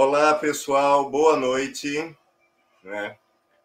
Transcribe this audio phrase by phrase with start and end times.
[0.00, 2.16] Olá, pessoal, boa noite.
[2.84, 3.16] Né?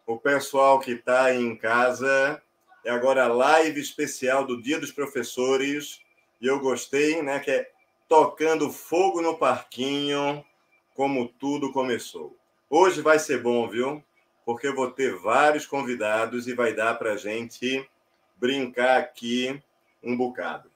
[0.04, 2.42] O pessoal que está em casa,
[2.84, 6.00] é agora a live especial do Dia dos Professores,
[6.40, 7.70] e eu gostei, né, que é
[8.08, 10.44] Tocando Fogo no Parquinho,
[10.92, 12.36] como tudo começou.
[12.68, 14.02] Hoje vai ser bom, viu?
[14.44, 17.88] Porque eu vou ter vários convidados e vai dar para a gente
[18.34, 19.62] brincar aqui
[20.02, 20.68] um bocado.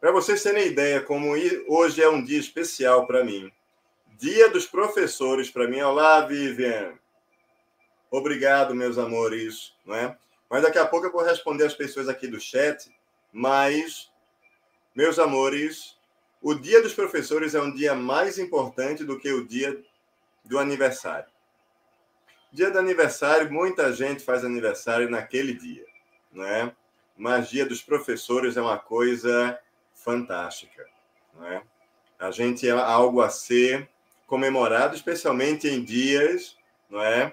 [0.00, 1.32] Para vocês terem ideia, como
[1.66, 3.50] hoje é um dia especial para mim.
[4.18, 5.82] Dia dos professores para mim.
[5.82, 6.94] Olá, Vivian.
[8.10, 9.74] Obrigado, meus amores.
[9.84, 10.16] Não é?
[10.48, 12.90] Mas daqui a pouco eu vou responder as pessoas aqui do chat.
[13.30, 14.10] Mas,
[14.94, 15.98] meus amores,
[16.40, 19.84] o dia dos professores é um dia mais importante do que o dia
[20.42, 21.30] do aniversário.
[22.50, 25.84] Dia do aniversário, muita gente faz aniversário naquele dia,
[26.32, 26.74] não é?
[27.18, 29.60] Mas dia dos professores é uma coisa
[29.92, 30.88] fantástica,
[31.34, 31.62] não é?
[32.18, 33.90] A gente é algo a ser
[34.26, 36.56] comemorado, especialmente em dias,
[36.90, 37.32] não é?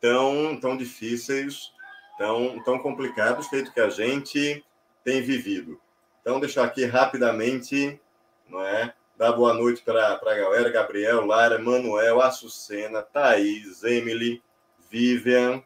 [0.00, 1.72] Tão, tão difíceis,
[2.16, 4.64] tão, tão complicados, feito que a gente
[5.02, 5.80] tem vivido.
[6.20, 8.00] Então, deixar aqui rapidamente,
[8.48, 8.94] não é?
[9.16, 14.42] Dar boa noite para a galera, Gabriel, Lara, Manuel, Açucena, Thaís, Emily,
[14.90, 15.62] Vivian,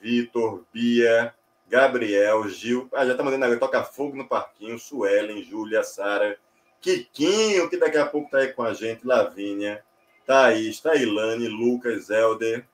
[0.00, 1.34] Vitor, Bia,
[1.68, 2.88] Gabriel, Gil.
[2.92, 6.38] Ah, já tá mandando agora, toca fogo no parquinho, Suelen, Júlia, Sara,
[6.80, 9.84] Kikinho, que daqui a pouco tá aí com a gente, Lavínia,
[10.26, 12.64] Thaís, Tailane, Lucas, Helder,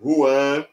[0.00, 0.66] Juan,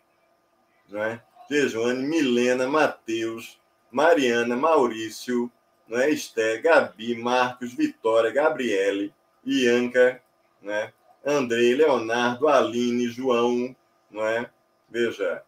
[0.89, 1.21] né?
[1.49, 3.59] Jejuane, Milena, Matheus,
[3.91, 5.51] Mariana, Maurício,
[5.87, 6.09] né?
[6.09, 9.13] Esté, Gabi, Marcos, Vitória, Gabriele,
[9.45, 10.21] Ianca,
[10.61, 10.91] né?
[11.25, 13.75] Andrei, Leonardo, Aline, João,
[14.09, 14.49] não é?
[14.89, 15.43] Veja,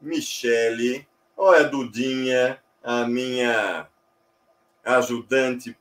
[0.00, 3.86] Michele, olha, Dudinha, a minha
[4.84, 5.76] ajudante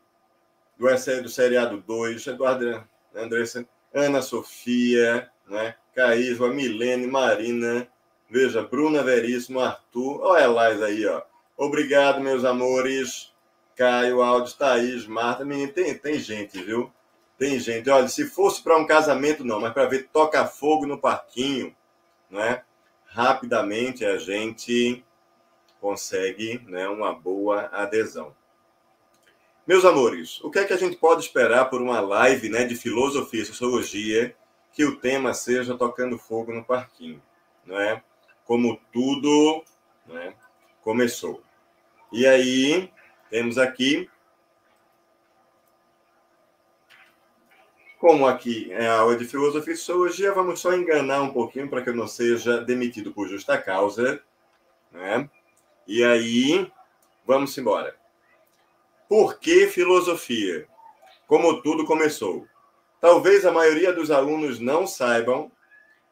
[0.78, 2.84] do, do seriado 2, Eduardo
[3.16, 5.76] Andressa, Ana Sofia, né?
[5.96, 7.88] Caísva, Milene, Marina,
[8.30, 11.24] veja, Bruna Veríssimo, Arthur, olha a Laís aí, ó.
[11.58, 13.34] Obrigado, meus amores.
[13.76, 16.92] Caio, Aldo, Thaís, Marta, menino, tem, tem gente, viu?
[17.38, 17.88] Tem gente.
[17.90, 21.76] Olha, se fosse para um casamento, não, mas para ver toca fogo no parquinho,
[22.30, 22.64] né?
[23.06, 25.04] Rapidamente a gente
[25.80, 28.36] consegue né, uma boa adesão.
[29.68, 32.74] Meus amores, o que é que a gente pode esperar por uma live né, de
[32.74, 34.34] filosofia e sociologia
[34.72, 37.22] que o tema seja tocando fogo no parquinho,
[37.66, 38.02] não é?
[38.46, 39.62] Como tudo
[40.06, 40.34] né,
[40.82, 41.44] começou.
[42.14, 42.90] E aí,
[43.30, 44.10] temos aqui
[48.00, 51.82] Como aqui é a aula de filosofia e sociologia, vamos só enganar um pouquinho para
[51.82, 54.22] que eu não seja demitido por justa causa.
[54.92, 55.28] Né?
[55.86, 56.72] E aí,
[57.26, 58.07] vamos embora.
[59.08, 60.68] Por que filosofia?
[61.28, 62.48] Como tudo começou.
[63.00, 65.52] Talvez a maioria dos alunos não saibam,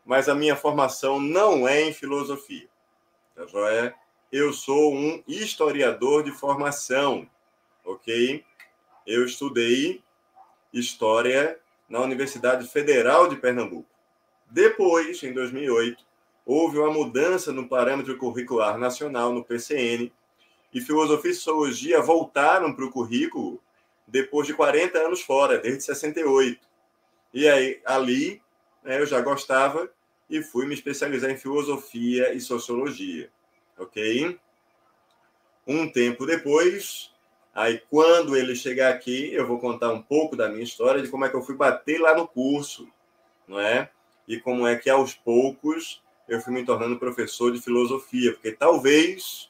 [0.06, 2.68] mas a minha formação não é em filosofia.
[3.36, 3.44] Tá?
[4.32, 7.28] Eu sou um historiador de formação,
[7.84, 8.44] ok?
[9.06, 10.04] Eu estudei
[10.72, 13.90] história na Universidade Federal de Pernambuco.
[14.50, 16.04] Depois, em 2008,
[16.46, 20.12] houve uma mudança no parâmetro curricular nacional, no PCN,
[20.76, 23.62] e filosofia e sociologia voltaram para o currículo
[24.06, 26.60] depois de 40 anos fora, desde 68.
[27.34, 28.42] E aí, ali,
[28.84, 29.90] né, eu já gostava
[30.30, 33.32] e fui me especializar em filosofia e sociologia,
[33.78, 34.38] ok?
[35.66, 37.16] Um tempo depois,
[37.56, 41.24] Aí, quando ele chegar aqui, eu vou contar um pouco da minha história, de como
[41.24, 42.86] é que eu fui bater lá no curso,
[43.48, 43.90] não é?
[44.28, 49.50] E como é que, aos poucos, eu fui me tornando professor de filosofia, porque talvez,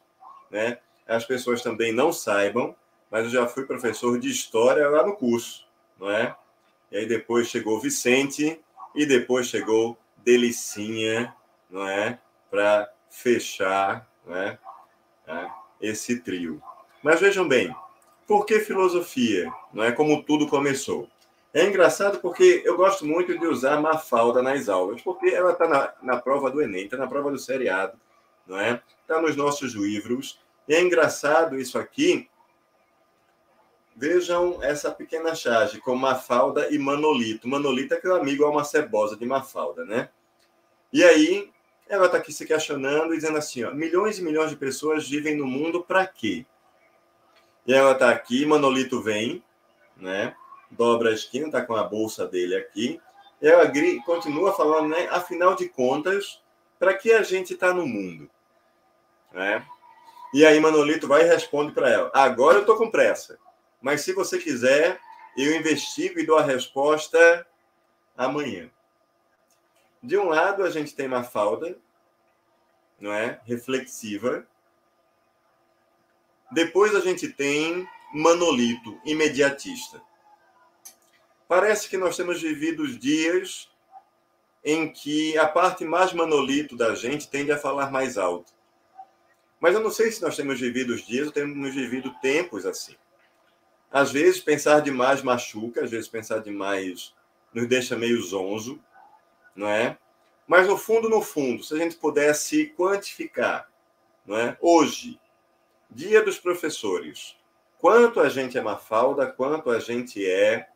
[0.52, 0.78] né,
[1.08, 2.76] as pessoas também não saibam,
[3.10, 5.68] mas eu já fui professor de história lá no curso,
[6.00, 6.36] não é?
[6.92, 8.60] E aí depois chegou Vicente
[8.94, 11.36] e depois chegou Delicinha,
[11.70, 12.20] não é?
[12.50, 14.60] Para fechar, não é?
[15.80, 16.62] Esse trio.
[17.04, 17.76] Mas vejam bem,
[18.26, 19.52] por que filosofia?
[19.74, 21.08] Não é como tudo começou.
[21.54, 25.94] É engraçado porque eu gosto muito de usar Mafalda nas aulas, porque ela está na,
[26.01, 27.98] na prova do Enem, está na prova do seriado,
[28.46, 28.81] não é?
[29.01, 30.40] Está nos nossos livros.
[30.67, 32.29] E é engraçado isso aqui.
[33.95, 37.47] Vejam essa pequena charge com Mafalda e Manolito.
[37.47, 40.09] Manolito é aquele amigo alma cebosa de Mafalda, né?
[40.91, 41.50] E aí,
[41.88, 45.45] ela está aqui se questionando dizendo assim: ó, milhões e milhões de pessoas vivem no
[45.45, 46.45] mundo para quê?
[47.65, 49.44] E ela está aqui, Manolito vem,
[49.95, 50.35] né?
[50.69, 53.00] Dobra a esquina, está com a bolsa dele aqui.
[53.41, 53.71] E ela
[54.06, 55.07] continua falando, né?
[55.09, 56.41] Afinal de contas,
[56.77, 58.29] para que a gente está no mundo?
[59.31, 59.65] Né?
[60.36, 63.40] E aí Manolito vai e responde para ela: agora eu estou com pressa,
[63.82, 65.00] mas se você quiser,
[65.38, 67.48] eu investigo e dou a resposta
[68.18, 68.70] amanhã.
[70.04, 71.80] De um lado, a gente tem Mafalda,
[73.00, 73.40] não é?
[73.46, 74.46] Reflexiva.
[76.52, 80.02] Depois a gente tem Manolito, imediatista.
[81.48, 83.72] Parece que nós temos vivido os dias
[84.66, 88.55] em que a parte mais manolito da gente tende a falar mais alto.
[89.65, 92.95] Mas eu não sei se nós temos vivido os dias ou temos vivido tempos assim.
[93.91, 97.15] Às vezes, pensar demais machuca, às vezes, pensar demais
[97.51, 98.79] nos deixa meio zonzo,
[99.56, 99.97] não é?
[100.45, 103.67] Mas, no fundo, no fundo, se a gente pudesse quantificar,
[104.23, 104.56] não é?
[104.62, 105.19] Hoje,
[105.89, 107.35] dia dos professores,
[107.79, 110.69] quanto a gente é Mafalda, quanto a gente é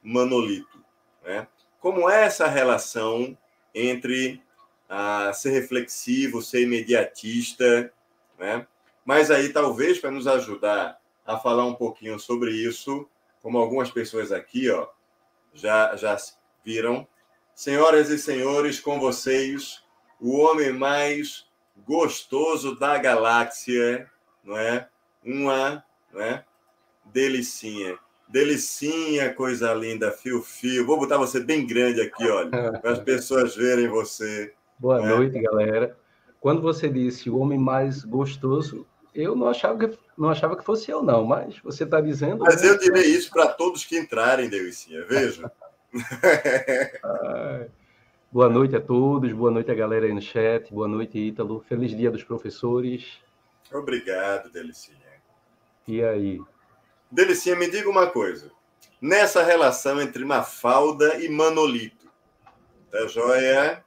[0.00, 0.84] Manolito,
[1.24, 1.48] né?
[1.80, 3.36] Como é essa relação
[3.74, 4.40] entre
[4.88, 7.92] ah, ser reflexivo, ser imediatista,
[8.38, 8.66] né?
[9.04, 13.08] Mas aí, talvez, para nos ajudar a falar um pouquinho sobre isso,
[13.42, 14.88] como algumas pessoas aqui ó,
[15.54, 16.16] já, já
[16.64, 17.06] viram.
[17.54, 19.82] Senhoras e senhores, com vocês,
[20.20, 21.46] o homem mais
[21.86, 24.10] gostoso da galáxia,
[24.42, 24.88] não é?
[25.24, 26.44] Uma, não é?
[27.04, 27.98] Delicinha.
[28.28, 30.84] Delicinha, coisa linda, fio-fio.
[30.84, 32.50] Vou botar você bem grande aqui, olha,
[32.80, 34.52] para as pessoas verem você.
[34.78, 35.08] Boa né?
[35.08, 35.96] noite, galera.
[36.40, 40.90] Quando você disse o homem mais gostoso, eu não achava que, não achava que fosse
[40.90, 42.38] eu, não, mas você está dizendo.
[42.40, 45.50] Mas eu direi isso para todos que entrarem, Delicinha, veja.
[48.30, 51.64] boa noite a todos, boa noite a galera aí no chat, boa noite, Ítalo.
[51.66, 53.18] Feliz dia dos professores.
[53.72, 54.98] Obrigado, Delicinha.
[55.88, 56.40] E aí?
[57.10, 58.50] Delicinha, me diga uma coisa.
[59.00, 62.10] Nessa relação entre Mafalda e Manolito,
[62.90, 63.84] tá joia?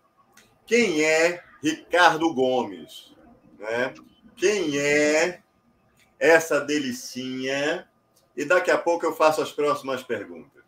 [0.66, 3.16] Quem é Ricardo Gomes?
[3.58, 3.94] Né?
[4.36, 5.42] Quem é
[6.20, 7.88] essa delicinha?
[8.36, 10.64] E daqui a pouco eu faço as próximas perguntas.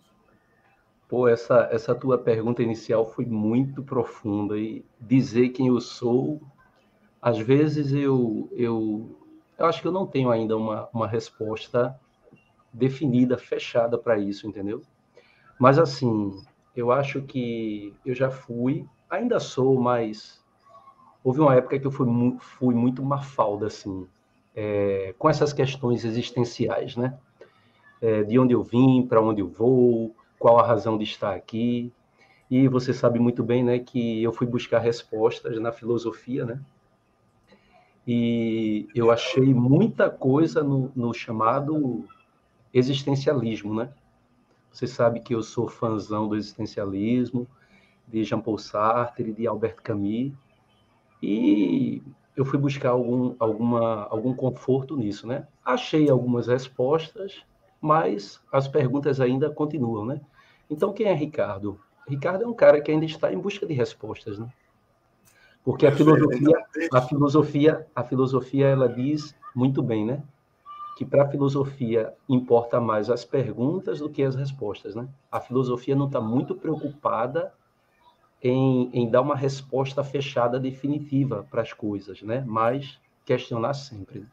[1.07, 6.41] Pô, essa, essa tua pergunta inicial foi muito profunda e dizer quem eu sou,
[7.21, 9.15] às vezes eu, eu,
[9.57, 11.99] eu acho que eu não tenho ainda uma, uma resposta
[12.73, 14.81] definida, fechada para isso, entendeu?
[15.59, 16.41] Mas assim,
[16.75, 20.40] eu acho que eu já fui, ainda sou, mas
[21.23, 22.07] houve uma época que eu fui,
[22.39, 24.07] fui muito mafalda, assim,
[24.55, 27.17] é, com essas questões existenciais, né?
[28.01, 31.91] É, de onde eu vim, para onde eu vou, qual a razão de estar aqui.
[32.49, 36.59] E você sabe muito bem, né, que eu fui buscar respostas na filosofia, né?
[38.05, 42.03] E eu achei muita coisa no, no chamado
[42.73, 43.93] existencialismo, né?
[44.71, 47.47] Você sabe que eu sou fãzão do existencialismo,
[48.07, 50.33] de Jean-Paul Sartre, de Albert Camus,
[51.21, 52.01] e
[52.35, 55.47] eu fui buscar algum, alguma, algum conforto nisso, né?
[55.63, 57.43] Achei algumas respostas,
[57.79, 60.21] mas as perguntas ainda continuam, né?
[60.69, 61.79] Então, quem é Ricardo?
[62.07, 64.49] Ricardo é um cara que ainda está em busca de respostas, né?
[65.63, 70.23] Porque a filosofia, a filosofia, a filosofia, ela diz muito bem, né?
[71.01, 75.07] que para a filosofia importa mais as perguntas do que as respostas, né?
[75.31, 77.51] A filosofia não está muito preocupada
[78.41, 82.43] em, em dar uma resposta fechada definitiva para as coisas, né?
[82.45, 84.25] Mas questionar sempre.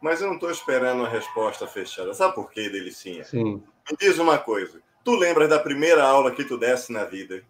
[0.00, 2.12] Mas eu não estou esperando uma resposta fechada.
[2.12, 3.24] Sabe por quê, Delicinha?
[3.24, 3.62] Sim.
[3.88, 4.80] Me diz uma coisa.
[5.04, 7.42] Tu lembras da primeira aula que tu desse na vida?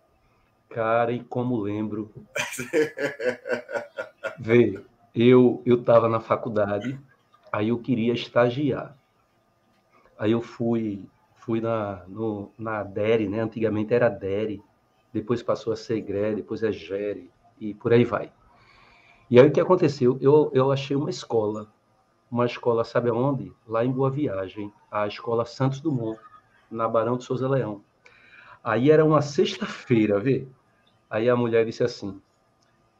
[0.68, 2.10] Cara, e como lembro.
[4.38, 4.78] Vê,
[5.14, 6.98] eu eu estava na faculdade
[7.52, 8.96] Aí eu queria estagiar.
[10.18, 11.04] Aí eu fui
[11.34, 13.40] fui na, no, na DERE, né?
[13.40, 14.62] Antigamente era DERE,
[15.12, 18.32] depois passou a ser GRE, depois é GERE, e por aí vai.
[19.30, 20.18] E aí o que aconteceu?
[20.20, 21.72] Eu, eu achei uma escola,
[22.30, 23.52] uma escola, sabe aonde?
[23.66, 26.18] Lá em Boa Viagem, a Escola Santos Dumont,
[26.70, 27.82] na Barão de Souza Leão.
[28.64, 30.46] Aí era uma sexta-feira, vê?
[31.10, 32.20] Aí a mulher disse assim,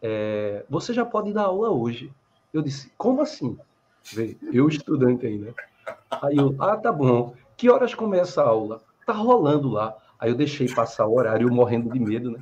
[0.02, 2.12] é, você já pode dar aula hoje.
[2.52, 3.58] Eu disse, como assim?
[4.12, 5.54] Vê, eu estudante ainda.
[6.10, 7.34] Aí eu, ah, tá bom.
[7.56, 8.82] Que horas começa a aula?
[9.06, 9.96] Tá rolando lá.
[10.22, 12.38] Aí eu deixei passar o horário, morrendo de medo, né?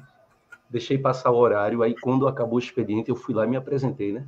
[0.69, 4.13] Deixei passar o horário, aí quando acabou o expediente, eu fui lá e me apresentei,
[4.13, 4.27] né?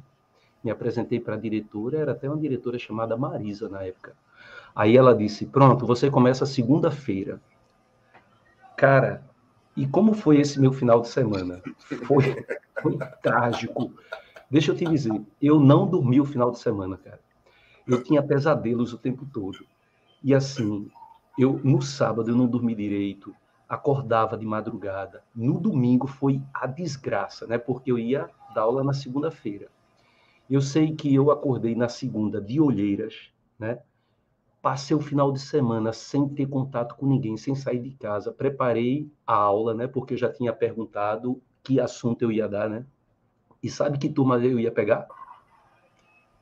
[0.64, 4.14] Me apresentei para a diretora, era até uma diretora chamada Marisa na época.
[4.74, 7.42] Aí ela disse: Pronto, você começa segunda-feira.
[8.74, 9.22] Cara,
[9.76, 11.60] e como foi esse meu final de semana?
[12.06, 12.42] Foi,
[12.80, 13.92] foi trágico.
[14.50, 17.20] Deixa eu te dizer, eu não dormi o final de semana, cara.
[17.86, 19.58] Eu tinha pesadelos o tempo todo.
[20.24, 20.90] E assim,
[21.38, 23.34] eu no sábado eu não dormi direito,
[23.68, 25.24] acordava de madrugada.
[25.34, 27.56] No domingo foi a desgraça, né?
[27.56, 29.68] Porque eu ia dar aula na segunda-feira.
[30.50, 33.78] Eu sei que eu acordei na segunda de olheiras, né?
[34.60, 38.30] Passei o final de semana sem ter contato com ninguém, sem sair de casa.
[38.30, 39.86] Preparei a aula, né?
[39.86, 42.84] Porque eu já tinha perguntado que assunto eu ia dar, né?
[43.62, 45.08] E sabe que turma eu ia pegar?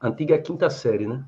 [0.03, 1.25] Antiga quinta série, né?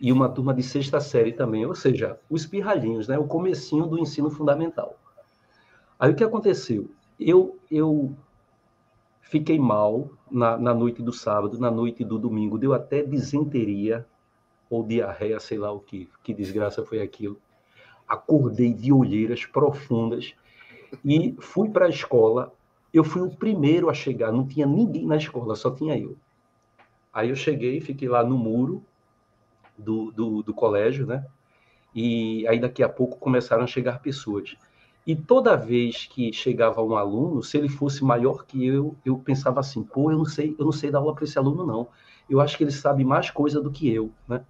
[0.00, 3.18] E uma turma de sexta série também, ou seja, os pirralhinhos, né?
[3.18, 4.98] O comecinho do ensino fundamental.
[5.98, 6.88] Aí o que aconteceu?
[7.18, 8.10] Eu, eu
[9.20, 14.06] fiquei mal na, na noite do sábado, na noite do domingo, deu até disenteria
[14.70, 17.36] ou diarreia, sei lá o que, que desgraça foi aquilo.
[18.08, 20.34] Acordei de olheiras profundas
[21.04, 22.52] e fui para a escola.
[22.92, 26.16] Eu fui o primeiro a chegar, não tinha ninguém na escola, só tinha eu.
[27.12, 28.82] Aí eu cheguei, fiquei lá no muro
[29.80, 31.24] do, do, do colégio, né?
[31.94, 34.56] E aí daqui a pouco começaram a chegar pessoas.
[35.06, 39.60] E toda vez que chegava um aluno, se ele fosse maior que eu, eu pensava
[39.60, 41.88] assim, pô, eu não sei, eu não sei dar aula para esse aluno não.
[42.28, 44.44] Eu acho que ele sabe mais coisa do que eu, né?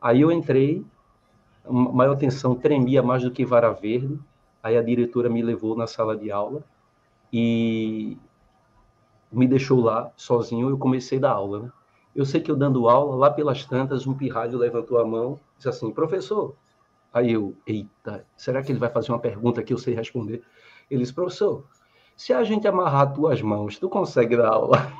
[0.00, 0.84] Aí eu entrei,
[1.68, 4.18] maior atenção, tremia mais do que vara verde.
[4.62, 6.64] Aí a diretora me levou na sala de aula
[7.32, 8.16] e
[9.30, 10.70] me deixou lá sozinho.
[10.70, 11.72] Eu comecei a dar aula, né?
[12.14, 15.68] Eu sei que eu dando aula, lá pelas tantas, um pirralho levantou a mão disse
[15.68, 16.54] assim: professor.
[17.12, 20.42] Aí eu, eita, será que ele vai fazer uma pergunta que eu sei responder?
[20.90, 21.64] Ele disse: professor,
[22.16, 24.92] se a gente amarrar tuas mãos, tu consegue dar aula?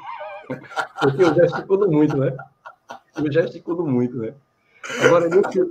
[1.01, 2.37] Porque eu gesticulo muito, né?
[3.17, 4.35] Eu gesticulo muito, né?
[5.05, 5.67] Agora, deixa,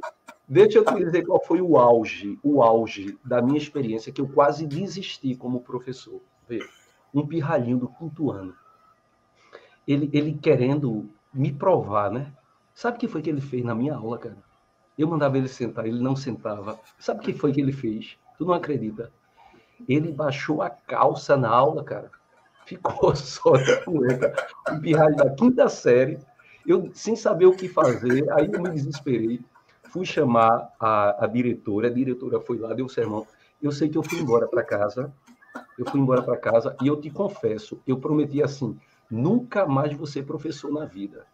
[0.47, 4.27] deixa eu te dizer qual foi o auge, o auge da minha experiência, que eu
[4.27, 6.21] quase desisti como professor.
[7.13, 8.53] Um pirralhinho do quinto ano.
[9.87, 12.33] Ele, ele querendo me provar, né?
[12.73, 14.37] Sabe o que foi que ele fez na minha aula, cara?
[14.97, 16.79] Eu mandava ele sentar, ele não sentava.
[16.99, 18.17] Sabe o que foi que ele fez?
[18.37, 19.11] Tu não acredita?
[19.87, 22.09] Ele baixou a calça na aula, cara.
[22.65, 24.33] Ficou só de cueca.
[24.71, 26.19] Um pirralho da quinta série.
[26.65, 29.39] Eu, sem saber o que fazer, aí eu me desesperei.
[29.83, 31.87] Fui chamar a, a diretora.
[31.87, 33.25] A diretora foi lá, deu um sermão.
[33.61, 35.13] Eu sei que eu fui embora para casa.
[35.77, 38.77] Eu fui embora para casa e eu te confesso, eu prometi assim:
[39.09, 41.25] nunca mais ser professor na vida.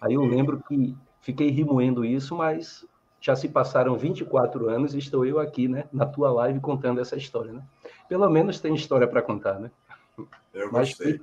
[0.00, 2.86] Aí eu lembro que fiquei remoendo isso, mas
[3.20, 7.16] já se passaram 24 anos e estou eu aqui, né, na tua live contando essa
[7.16, 7.62] história, né?
[8.08, 9.70] Pelo menos tem história para contar, né?
[10.54, 11.18] Eu mas gostei.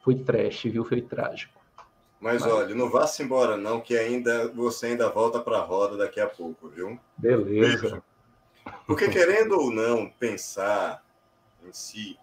[0.00, 0.84] Foi, foi trash, viu?
[0.84, 1.58] Foi trágico.
[2.20, 5.96] Mas, mas, olha, não vá-se embora não, que ainda você ainda volta para a roda
[5.96, 6.98] daqui a pouco, viu?
[7.16, 8.02] Beleza.
[8.86, 11.02] Porque querendo ou não pensar
[11.64, 12.18] em si,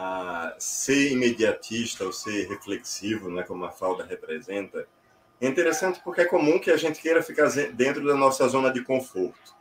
[0.00, 4.86] a ser imediatista ou ser reflexivo, né, como a falda representa,
[5.40, 8.82] é interessante porque é comum que a gente queira ficar dentro da nossa zona de
[8.84, 9.56] conforto,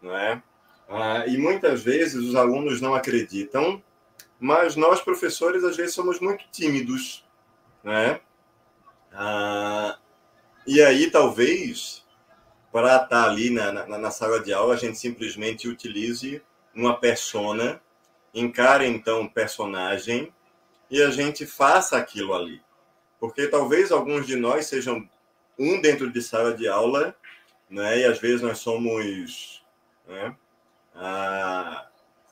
[0.00, 0.42] não é?
[0.88, 3.82] Ah, e muitas vezes os alunos não acreditam,
[4.40, 7.26] mas nós professores às vezes somos muito tímidos,
[7.84, 8.20] né?
[9.12, 9.98] Ah,
[10.66, 12.02] e aí talvez
[12.72, 16.42] para estar ali na, na, na sala de aula a gente simplesmente utilize
[16.74, 17.80] uma persona
[18.36, 20.32] encare então um personagem
[20.90, 22.60] e a gente faça aquilo ali.
[23.18, 25.08] Porque talvez alguns de nós sejam
[25.58, 27.16] um dentro de sala de aula,
[27.68, 28.00] né?
[28.00, 29.64] E às vezes nós somos
[30.06, 30.36] né?
[30.94, 31.86] ah,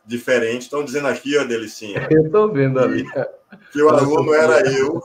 [0.04, 0.64] diferentes.
[0.64, 2.06] Estão dizendo aqui, ó, Delicinha.
[2.12, 3.04] Eu estou vendo ali.
[3.73, 5.00] Que o aluno era eu.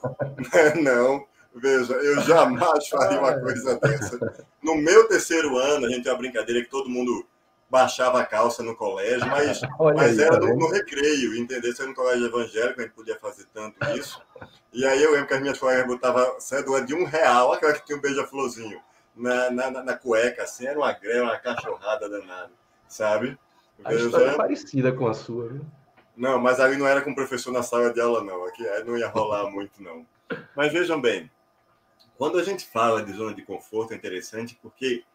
[0.81, 4.45] Não, veja, eu jamais faria uma coisa dessa.
[4.61, 7.27] No meu terceiro ano, a gente tem uma brincadeira que todo mundo
[7.69, 9.61] baixava a calça no colégio, mas,
[9.95, 11.73] mas aí, era tá no, no, recreio, entendeu?
[11.73, 14.21] Se era no colégio evangélico, a gente podia fazer tanto isso.
[14.73, 17.85] E aí eu lembro que as minhas colegas botavam cédula de um real, aquela que
[17.85, 18.81] tinha um beija-florzinho
[19.15, 22.51] na, na, na, cueca, assim, era uma greve, uma cachorrada danada,
[22.87, 23.37] sabe?
[23.83, 25.65] A história é parecida com a sua, viu?
[26.15, 28.43] Não, mas ali não era com o professor na sala de aula, não.
[28.45, 30.05] Aqui não ia rolar muito, não.
[30.53, 31.31] Mas vejam bem,
[32.17, 35.05] quando a gente fala de zona de conforto, é interessante porque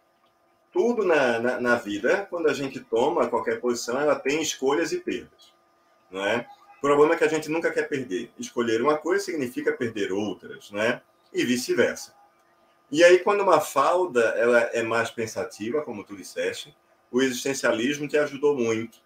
[0.75, 4.99] tudo na, na, na, vida, quando a gente toma qualquer posição, ela tem escolhas e
[4.99, 5.55] perdas.
[6.11, 6.47] Não é?
[6.77, 8.31] O problema é que a gente nunca quer perder.
[8.39, 11.01] Escolher uma coisa significa perder outras, né?
[11.35, 12.15] e vice-versa.
[12.91, 16.75] E aí, quando uma falda ela é mais pensativa, como tu disseste,
[17.11, 18.99] o existencialismo te ajudou muito.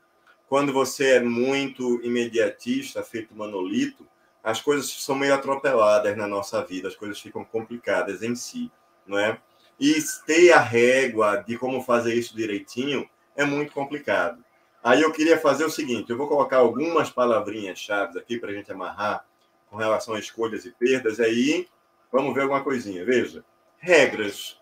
[0.47, 4.07] Quando você é muito imediatista, feito monolito,
[4.43, 8.71] as coisas são meio atropeladas na nossa vida, as coisas ficam complicadas em si,
[9.07, 9.41] não é?
[9.79, 9.95] E
[10.27, 14.45] ter a régua de como fazer isso direitinho é muito complicado.
[14.83, 18.55] Aí eu queria fazer o seguinte: eu vou colocar algumas palavrinhas chaves aqui para a
[18.55, 19.25] gente amarrar
[19.71, 21.21] com relação a escolhas e perdas.
[21.21, 21.69] Aí
[22.11, 23.05] vamos ver alguma coisinha.
[23.05, 23.45] Veja,
[23.79, 24.59] regras.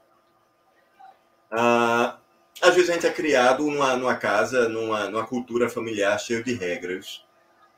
[1.50, 2.18] Ah,
[2.60, 6.54] às vezes a gente é criado numa, numa casa, numa, numa cultura familiar cheia de
[6.54, 7.24] regras,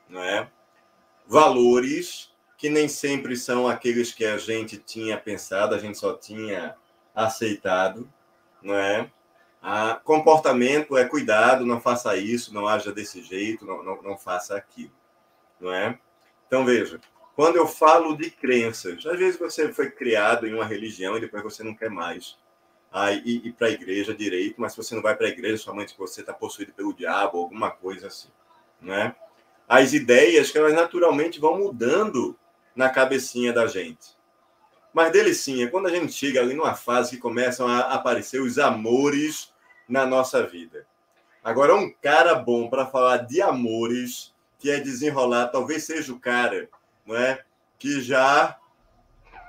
[0.08, 0.48] não é?
[1.26, 6.74] Valores que nem sempre são aqueles que a gente tinha pensado, a gente só tinha
[7.26, 8.08] aceitado,
[8.62, 9.10] não é?
[9.60, 14.56] Ah, comportamento é cuidado, não faça isso, não haja desse jeito, não, não, não faça
[14.56, 14.92] aquilo.
[15.60, 15.98] não é?
[16.46, 17.00] Então, veja,
[17.34, 21.42] quando eu falo de crenças, às vezes você foi criado em uma religião e depois
[21.42, 22.38] você não quer mais
[22.90, 25.58] aí, ir, ir para a igreja direito, mas se você não vai para a igreja,
[25.58, 28.30] somente você está possuído pelo diabo, alguma coisa assim,
[28.80, 29.14] né?
[29.68, 32.38] As ideias que elas naturalmente vão mudando
[32.74, 34.17] na cabecinha da gente.
[34.92, 39.52] Mas delicinha, quando a gente chega ali numa fase que começam a aparecer os amores
[39.88, 40.86] na nossa vida.
[41.42, 46.68] Agora, um cara bom para falar de amores, que é desenrolar, talvez seja o cara,
[47.06, 47.40] não é?
[47.78, 48.58] Que já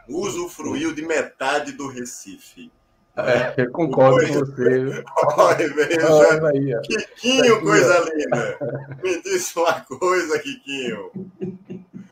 [0.08, 2.72] usufruiu de metade do Recife.
[3.18, 5.04] É, eu concordo com você.
[5.38, 6.82] Olha, veja.
[6.82, 8.58] Quiquinho, coisa linda.
[9.04, 11.12] Me disse uma coisa, Quiquinho.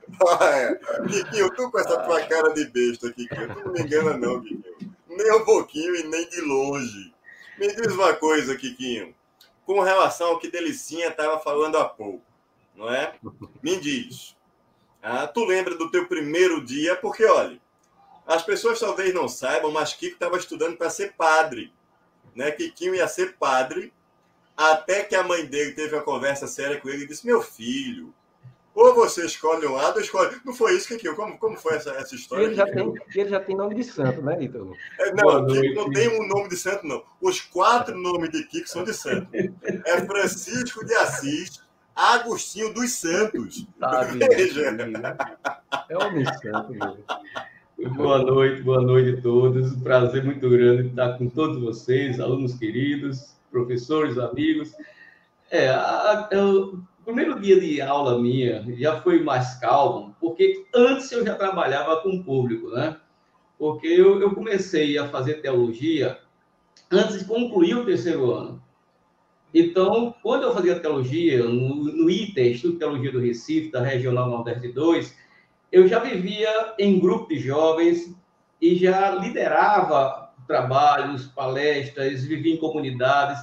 [0.23, 4.41] Olha, Quiquinho, tu com essa tua cara de besta, Quiquinho, tu não me engana não,
[4.41, 4.95] Quiquinho.
[5.09, 7.13] Nem um pouquinho e nem de longe.
[7.57, 9.13] Me diz uma coisa, Quiquinho.
[9.65, 12.23] Com relação ao que Delicinha estava falando há pouco,
[12.75, 13.15] não é?
[13.61, 14.35] Me diz.
[15.01, 16.95] Ah, tu lembra do teu primeiro dia?
[16.95, 17.59] Porque, olha,
[18.25, 21.73] as pessoas talvez não saibam, mas Kiko estava estudando para ser padre.
[22.35, 22.51] Né?
[22.51, 23.93] Kikinho ia ser padre,
[24.55, 28.13] até que a mãe dele teve uma conversa séria com ele e disse: Meu filho,
[28.77, 30.37] ou você escolhe um lado ou escolhe.
[30.45, 31.15] Não foi isso, Kikinho?
[31.15, 32.43] Como, como foi essa, essa história?
[32.43, 34.75] Ele já, tem, ele já tem nome de santo, né, Ítalo?
[34.99, 37.03] É, não, Kiko não tem um nome de santo, não.
[37.19, 39.27] Os quatro nomes de Kiko são de santo.
[39.33, 41.65] É Francisco de Assis.
[41.95, 43.65] Agostinho dos Santos.
[43.79, 44.65] Tá, Veja.
[45.89, 47.95] É homem santo, mesmo.
[47.95, 49.71] Boa noite, boa noite a todos.
[49.73, 54.71] Um prazer muito grande estar com todos vocês, alunos queridos, professores, amigos.
[55.49, 55.71] É,
[56.35, 62.01] o primeiro dia de aula minha já foi mais calmo, porque antes eu já trabalhava
[62.01, 62.97] com o público, né?
[63.57, 66.19] Porque eu, eu comecei a fazer teologia
[66.91, 68.61] antes de concluir o terceiro ano.
[69.53, 74.67] Então, quando eu fazia teologia, no, no ITER, Instituto Teologia do Recife, da Regional Nordeste
[74.67, 75.17] 2,
[75.71, 78.13] eu já vivia em grupo de jovens
[78.61, 83.39] e já liderava trabalhos, palestras, vivia em comunidades.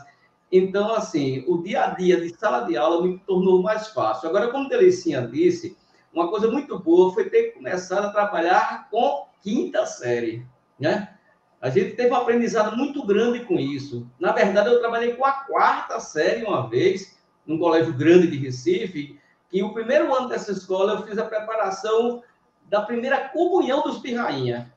[0.56, 4.28] Então, assim, o dia a dia de sala de aula me tornou mais fácil.
[4.28, 5.76] Agora, como Delicinha disse,
[6.12, 10.46] uma coisa muito boa foi ter começado a trabalhar com quinta série,
[10.78, 11.12] né?
[11.60, 14.08] A gente teve um aprendizado muito grande com isso.
[14.20, 19.18] Na verdade, eu trabalhei com a quarta série uma vez, num colégio grande de Recife,
[19.52, 22.22] e o primeiro ano dessa escola eu fiz a preparação
[22.66, 24.72] da primeira comunhão dos pirrainha.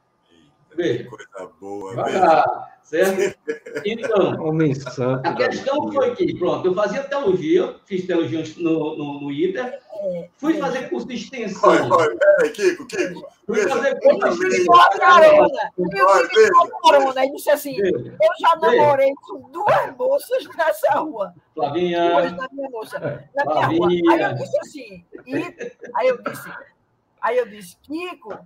[0.78, 1.04] Veja.
[1.04, 1.94] Que coisa boa.
[2.00, 3.38] Ah, certo?
[3.86, 9.22] Então, Homem santo, a questão foi que, pronto, eu fazia teologia, fiz teologia no, no,
[9.22, 9.80] no ITER,
[10.38, 11.70] fui fazer curso de extensão.
[11.70, 13.28] Olha, olha, peraí, Kiko, Kiko.
[13.46, 14.60] Fui veja, fazer curso de extensão.
[14.60, 15.38] ficou a carona.
[15.38, 17.24] Olha, Ele ficou a carona.
[17.24, 21.34] Ele disse assim: Veja, Eu já namorei com duas moças nessa rua.
[21.56, 23.00] Duas Flavinha, na minha moça.
[23.36, 23.88] Na minha rua.
[23.90, 24.30] Aí Flavinha.
[24.30, 26.50] eu disse assim: e, Aí eu disse:
[27.22, 28.38] Aí eu disse, Kiko.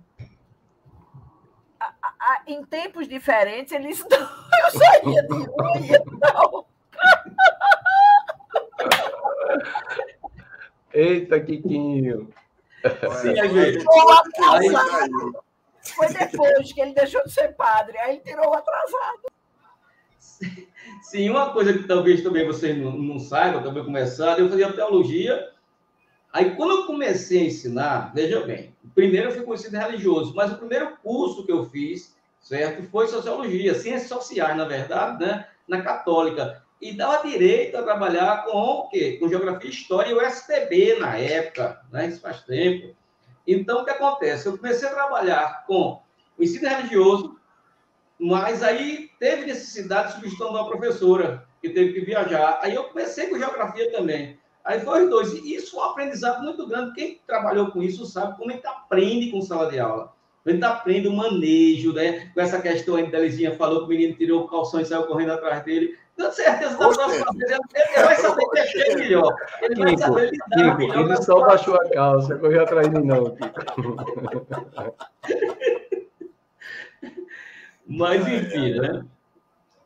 [2.22, 4.18] A- a- a- em tempos diferentes, eles não.
[4.18, 6.66] Eu saía de uma e não.
[10.92, 12.28] Eita, Quiquinho.
[13.20, 13.84] Sim, aí, gente.
[14.36, 15.42] caiu.
[15.96, 17.98] Foi depois que ele deixou de ser padre.
[17.98, 19.22] Aí ele tirou o atrasado.
[21.02, 25.50] Sim, uma coisa que talvez também vocês não, não saibam, também começaram, eu fazia teologia.
[26.32, 30.56] Aí, quando eu comecei a ensinar, veja bem, primeiro eu fui conhecido religioso, mas o
[30.56, 36.62] primeiro curso que eu fiz, certo, foi sociologia, ciências sociais, na verdade, né, na católica.
[36.80, 39.18] E dava direito a trabalhar com o quê?
[39.20, 42.96] Com geografia história e o STB na época, né, isso faz tempo.
[43.46, 44.46] Então, o que acontece?
[44.46, 46.00] Eu comecei a trabalhar com
[46.38, 47.36] o ensino religioso,
[48.18, 52.58] mas aí teve necessidade de substituição de uma professora que teve que viajar.
[52.62, 54.40] Aí eu comecei com geografia também.
[54.64, 55.32] Aí foi os dois.
[55.32, 56.94] E isso é um aprendizado muito grande.
[56.94, 60.12] Quem trabalhou com isso sabe como a gente aprende com sala de aula.
[60.44, 62.30] A gente aprende o manejo, né?
[62.34, 64.84] Com essa questão aí que a Delizinha falou que o menino tirou o calção e
[64.84, 65.96] saiu correndo atrás dele.
[66.16, 66.98] Tenho certeza da Oxe.
[66.98, 69.34] próxima vez ele vai saber mexer melhor.
[69.62, 73.06] Ele vai saber lidar Kiko, ele com só baixou a calça, correu atrás de mim,
[73.06, 73.36] não.
[77.86, 79.04] Mas, enfim, né?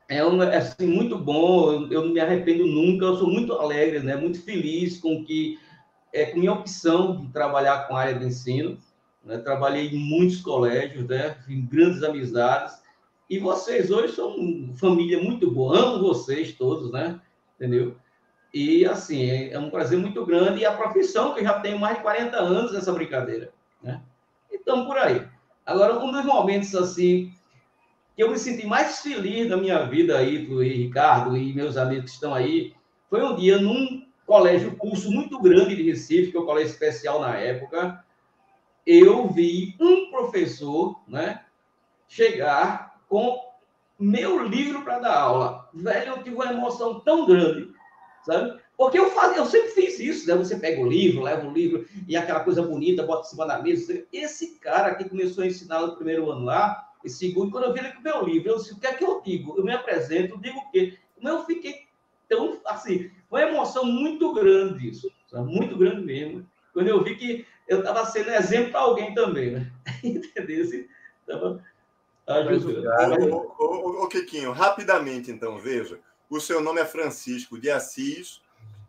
[0.09, 4.01] É um, é, assim, muito bom, eu, não me arrependo nunca, eu sou muito alegre,
[4.01, 4.15] né?
[4.17, 5.59] muito feliz com que
[6.13, 8.79] é, com minha opção de trabalhar com a área de ensino.
[9.25, 9.39] Né?
[9.39, 11.37] Trabalhei em muitos colégios, né?
[11.49, 12.81] em grandes amizades,
[13.29, 17.21] e vocês hoje são família muito boa, amo vocês todos, né?
[17.57, 17.97] Entendeu?
[18.55, 21.79] E, assim, é, é um prazer muito grande, e a profissão, que eu já tenho
[21.79, 24.01] mais de 40 anos nessa brincadeira, né?
[24.53, 25.27] Então, por aí.
[25.65, 27.33] Agora, um dos momentos, assim,
[28.17, 32.07] que eu me senti mais feliz da minha vida aí, e Ricardo e meus amigos
[32.07, 32.75] que estão aí,
[33.09, 37.21] foi um dia num, colégio, curso muito grande de Recife, que é o colégio especial
[37.21, 38.05] na época,
[38.85, 41.45] eu vi um professor, né,
[42.09, 43.41] chegar com
[43.99, 45.69] meu livro para dar aula.
[45.73, 47.71] Velho, eu tive uma emoção tão grande,
[48.25, 48.61] sabe?
[48.77, 50.35] Porque eu, faz, eu sempre fiz isso, né?
[50.37, 53.63] Você pega o livro, leva o livro e aquela coisa bonita, bota em cima da
[53.63, 54.05] mesa.
[54.13, 57.79] Esse cara que começou a ensinar no primeiro ano lá, e segundo, quando eu vi
[57.79, 59.57] ele meu livro, eu disse, o que é que eu digo?
[59.57, 60.99] Eu me apresento, digo o quê?
[61.23, 61.87] Eu fiquei
[62.29, 65.49] tão, assim, uma emoção muito grande isso, sabe?
[65.49, 66.45] muito grande mesmo.
[66.73, 69.73] Quando eu vi que eu estava sendo exemplo para alguém também, né?
[70.03, 70.63] Entendeu?
[71.21, 71.63] Estava
[72.27, 73.35] ajudando.
[73.35, 76.01] Ô, ô, ô, Quiquinho, rapidamente então, veja.
[76.29, 78.43] O seu nome é Francisco de Assis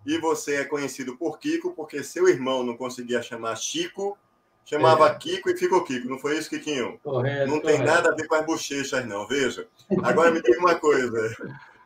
[0.03, 4.17] e você é conhecido por Kiko porque seu irmão não conseguia chamar Chico,
[4.67, 5.15] chamava é.
[5.15, 6.10] Kiko e ficou Kiko.
[6.10, 6.99] Não foi isso, Kikinho?
[7.03, 7.49] Correto.
[7.49, 9.25] Não tem nada a ver com as bochechas, não.
[9.27, 9.67] Veja.
[10.03, 11.36] Agora me diga uma coisa.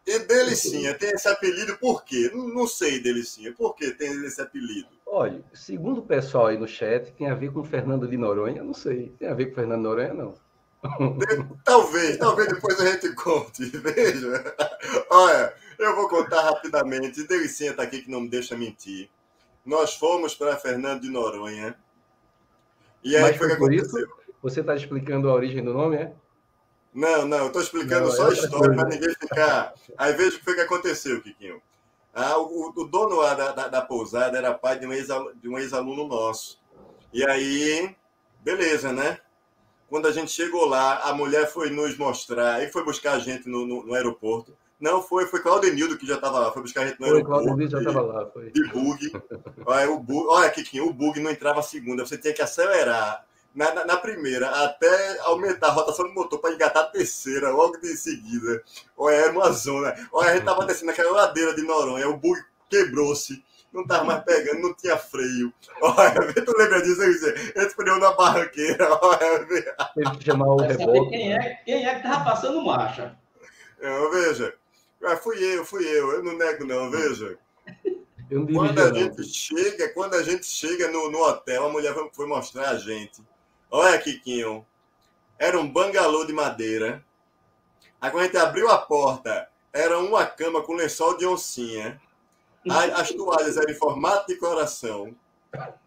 [0.05, 2.31] E Delicinha tem esse apelido por quê?
[2.33, 3.53] Não, não sei, Delicinha.
[3.53, 4.89] Por que tem esse apelido?
[5.05, 8.63] Olha, segundo o pessoal aí no chat, tem a ver com Fernando de Noronha?
[8.63, 9.13] Não sei.
[9.19, 10.33] Tem a ver com Fernando de Noronha, não.
[11.63, 13.65] Talvez, talvez depois a gente conte.
[13.77, 14.55] Veja.
[15.11, 17.27] Olha, eu vou contar rapidamente.
[17.27, 19.07] Delicinha está aqui que não me deixa mentir.
[19.63, 21.77] Nós fomos para Fernando de Noronha.
[23.03, 23.99] E aí Mas foi aconteceu.
[23.99, 24.09] Isso,
[24.41, 26.13] você está explicando a origem do nome, é?
[26.93, 29.73] Não, não, eu estou explicando não, só é a história para ninguém ficar.
[29.97, 31.61] Aí veja o que foi que aconteceu, Kikinho.
[32.13, 34.85] Ah, o, o dono da, da, da, pousada era pai de
[35.47, 36.59] um ex-aluno nosso.
[37.13, 37.95] E aí,
[38.41, 39.19] beleza, né?
[39.89, 43.47] Quando a gente chegou lá, a mulher foi nos mostrar, e foi buscar a gente
[43.47, 44.57] no, no, no aeroporto.
[44.81, 47.43] Não, foi, foi Claudenildo que já estava lá, foi buscar a gente no foi, aeroporto.
[47.43, 48.49] Claudenildo já estava lá, foi.
[48.49, 49.11] De bug.
[49.63, 50.27] olha, o bug.
[50.27, 54.49] Olha, Kikinho, o bug não entrava segunda, você tinha que acelerar na, na, na, primeira,
[54.65, 58.63] até aumentar a rotação do motor para engatar a terceira, logo de seguida.
[58.97, 59.93] Olha, era uma zona.
[60.11, 63.43] Olha, a gente tava descendo naquela ladeira de Noronha, o bug quebrou-se.
[63.71, 65.53] Não tava mais pegando, não tinha freio.
[65.81, 67.01] Olha, tu lembra disso?
[67.01, 68.89] A gente freou na barranqueira.
[69.01, 69.45] Olha,
[69.95, 71.09] Teve que chamar o reboque.
[71.09, 73.15] Quem é, quem é que tava passando marcha?
[73.79, 74.53] Eu, veja,
[75.21, 77.37] fui eu, fui eu, eu não nego não, veja.
[78.53, 82.69] Quando a gente chega, quando a gente chega no, no hotel, a mulher foi mostrar
[82.69, 83.21] a gente
[83.71, 84.65] Olha, Kikinho.
[85.39, 87.03] Era um bangalô de madeira.
[88.01, 91.99] Aí quando a gente abriu a porta, era uma cama com lençol de oncinha.
[92.69, 95.15] As toalhas eram em formato de coração.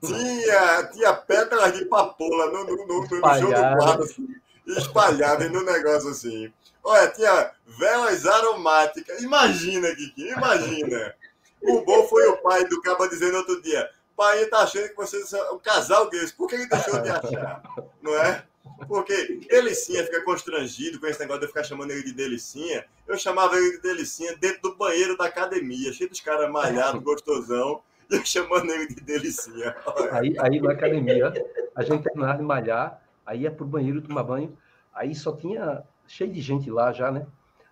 [0.03, 4.29] Tinha, tinha pétalas de papoula no, no, no, no chão do quarto, assim,
[4.67, 6.53] espalhadas no negócio assim.
[6.85, 9.23] Olha, tinha velas aromáticas.
[9.23, 11.15] Imagina, Kiki, imagina.
[11.63, 15.29] O bom foi o pai do Caba dizendo outro dia: pai está achando que vocês
[15.29, 16.31] são um casal gays.
[16.31, 17.63] Por que ele deixou de achar?
[18.03, 18.45] Não é?
[18.87, 22.85] Porque Delicinha fica constrangido com esse negócio de eu ficar chamando ele de Delicinha.
[23.07, 27.83] Eu chamava ele de Delicinha dentro do banheiro da academia, cheio dos caras malhados, gostosão,
[28.11, 29.77] e eu chamando ele de Delicinha.
[30.13, 31.33] Aí, aí na academia,
[31.75, 34.57] a gente terminava de malhar, aí ia pro banheiro tomar banho,
[34.93, 37.27] aí só tinha cheio de gente lá já, né?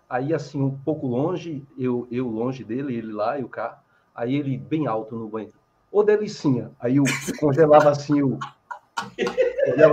[0.09, 3.77] Aí, assim, um pouco longe, eu, eu longe dele, ele lá e o carro,
[4.13, 6.71] aí ele bem alto no banheiro ô delicinha.
[6.79, 7.03] Aí eu
[7.39, 8.39] congelava assim o.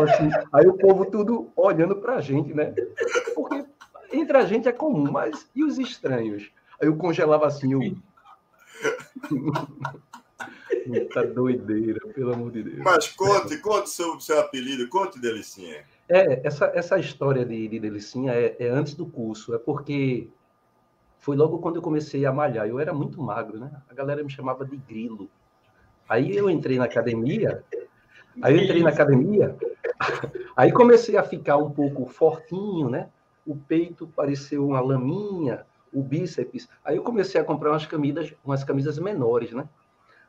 [0.03, 2.75] assim, aí o povo tudo olhando para a gente, né?
[3.35, 3.67] Porque
[4.11, 6.51] entre a gente é comum, mas e os estranhos?
[6.81, 7.81] Aí eu congelava assim o.
[10.87, 12.79] Muita doideira, pelo amor de Deus.
[12.79, 15.85] Mas conte, conte seu, seu apelido, conte, Delicinha.
[16.11, 20.29] É, essa, essa história de, de Delicinha é, é antes do curso, é porque
[21.19, 22.67] foi logo quando eu comecei a malhar.
[22.67, 23.71] Eu era muito magro, né?
[23.89, 25.31] A galera me chamava de grilo.
[26.09, 27.63] Aí eu entrei na academia,
[28.43, 29.57] aí eu entrei na academia,
[30.57, 33.09] aí comecei a ficar um pouco fortinho, né?
[33.47, 36.69] O peito pareceu uma laminha, o bíceps.
[36.85, 39.69] Aí eu comecei a comprar umas camisas, umas camisas menores, né?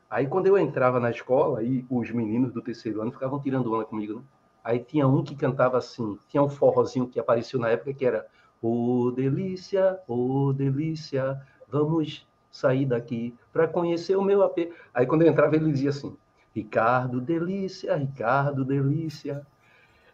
[0.08, 3.86] Aí quando eu entrava na escola, aí os meninos do terceiro ano ficavam tirando onda
[3.86, 4.22] comigo, né?
[4.64, 8.28] Aí tinha um que cantava assim, tinha um forrozinho que apareceu na época que era
[8.62, 14.72] Ô oh, delícia, ô oh, delícia, vamos sair daqui para conhecer o meu AP.
[14.94, 16.16] Aí quando eu entrava, ele dizia assim:
[16.54, 19.46] Ricardo, delícia, Ricardo, delícia.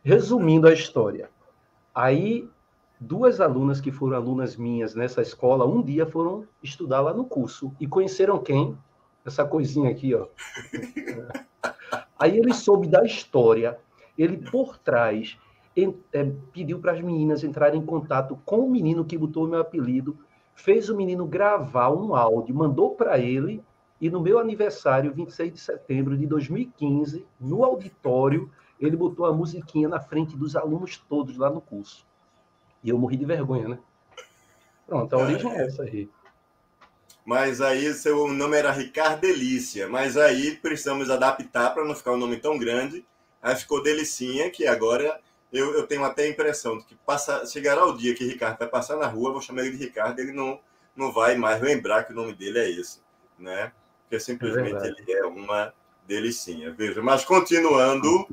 [0.02, 1.30] Resumindo a história,
[1.94, 2.50] aí
[2.98, 7.74] duas alunas que foram alunas minhas nessa escola, um dia foram estudar lá no curso
[7.82, 8.78] e conheceram quem?
[9.26, 10.28] Essa coisinha aqui, ó.
[12.18, 13.78] Aí ele soube da história,
[14.18, 15.38] ele por trás
[16.12, 19.62] é, pediu para as meninas entrarem em contato com o menino que botou o meu
[19.62, 20.18] apelido
[20.58, 23.64] fez o menino gravar um áudio, mandou para ele,
[24.02, 29.88] e no meu aniversário, 26 de setembro de 2015, no auditório, ele botou a musiquinha
[29.88, 32.06] na frente dos alunos todos lá no curso.
[32.84, 33.80] E eu morri de vergonha, né?
[34.86, 36.10] Pronto, a origem é essa aí.
[37.26, 42.18] mas aí seu nome era Ricardo Delícia, mas aí precisamos adaptar para não ficar um
[42.18, 43.06] nome tão grande.
[43.48, 45.22] Aí ficou Delicinha, que agora
[45.54, 48.68] eu, eu tenho até a impressão de que passa, chegará o dia que Ricardo vai
[48.68, 50.60] passar na rua, vou chamar ele de Ricardo, ele não,
[50.94, 53.00] não vai mais lembrar que o nome dele é esse,
[53.40, 53.72] né?
[54.02, 55.74] Porque simplesmente é ele é uma
[56.06, 56.74] delicinha.
[56.74, 58.28] Veja, mas continuando,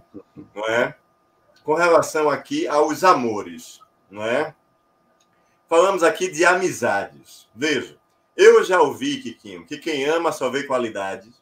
[0.53, 0.97] não é?
[1.63, 3.79] Com relação aqui aos amores,
[4.11, 4.53] não é?
[5.69, 7.49] Falamos aqui de amizades.
[7.55, 7.97] Veja,
[8.37, 11.41] eu já ouvi, Kikinho, que quem ama só vê qualidades,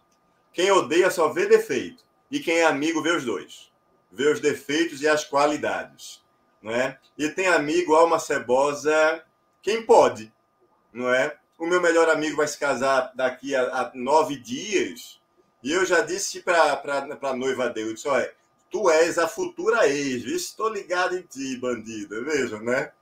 [0.53, 3.73] quem odeia só vê defeito, e quem é amigo vê os dois
[4.13, 6.23] vê os defeitos e as qualidades,
[6.63, 6.99] não é?
[7.17, 9.25] E tem amigo alma cebosa,
[9.63, 10.31] quem pode,
[10.93, 11.35] não é?
[11.59, 15.21] O meu melhor amigo vai se casar daqui a, a nove dias
[15.63, 16.83] e eu já disse para
[17.23, 18.31] a noiva dele, eu disse, olha,
[18.71, 22.93] tu és a futura ex, estou ligado em ti, bandida, veja, né?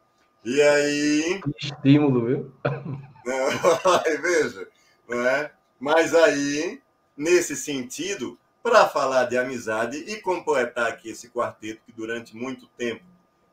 [0.44, 1.40] E aí...
[1.58, 2.52] Estímulo, viu?
[4.22, 4.68] veja,
[5.08, 5.52] não é?
[5.78, 6.80] Mas aí,
[7.16, 13.04] nesse sentido, para falar de amizade e completar aqui esse quarteto que durante muito tempo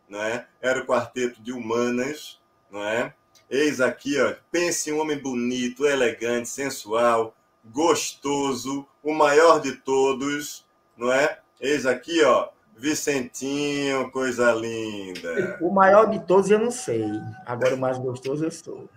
[0.07, 0.47] não é?
[0.61, 2.39] era o quarteto de humanas,
[2.71, 3.13] não é?
[3.49, 10.65] Eis aqui, ó, pense um homem bonito, elegante, sensual, gostoso, o maior de todos,
[10.95, 11.39] não é?
[11.59, 15.57] Eis aqui, ó, Vicentinho, coisa linda.
[15.61, 17.09] O maior de todos eu não sei.
[17.45, 18.89] Agora o mais gostoso eu sou.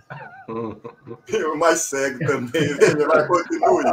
[1.52, 3.84] O mais cego também, mas continue.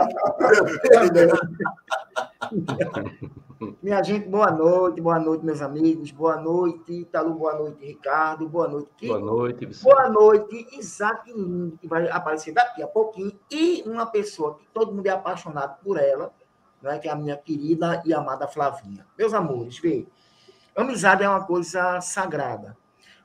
[3.81, 8.67] Minha gente, boa noite, boa noite, meus amigos, boa noite, Italu, boa noite, Ricardo, boa
[8.67, 9.13] noite, Kiko.
[9.13, 9.83] Boa noite, Vicente.
[9.83, 14.93] Boa noite, Isaac Lindo, que vai aparecer daqui a pouquinho, e uma pessoa que todo
[14.93, 16.31] mundo é apaixonado por ela,
[16.81, 19.05] né, que é a minha querida e amada Flavinha.
[19.17, 20.07] Meus amores, vê,
[20.75, 22.77] amizade é uma coisa sagrada.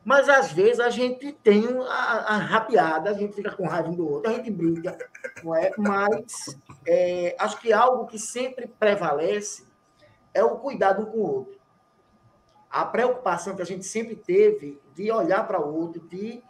[0.05, 3.95] Mas às vezes a gente tem a, a rapiada, a gente fica com raiva um
[3.95, 4.99] do outro, a gente briga,
[5.45, 5.71] não é?
[5.79, 9.65] Mas é, acho que algo que sempre prevalece
[10.35, 11.61] é o cuidado um com o outro.
[12.69, 16.43] A preocupação que a gente sempre teve de olhar para o outro, de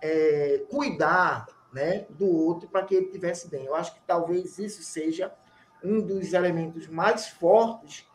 [0.00, 3.64] é, cuidar né, do outro para que ele estivesse bem.
[3.64, 5.32] Eu acho que talvez isso seja
[5.82, 8.08] um dos elementos mais fortes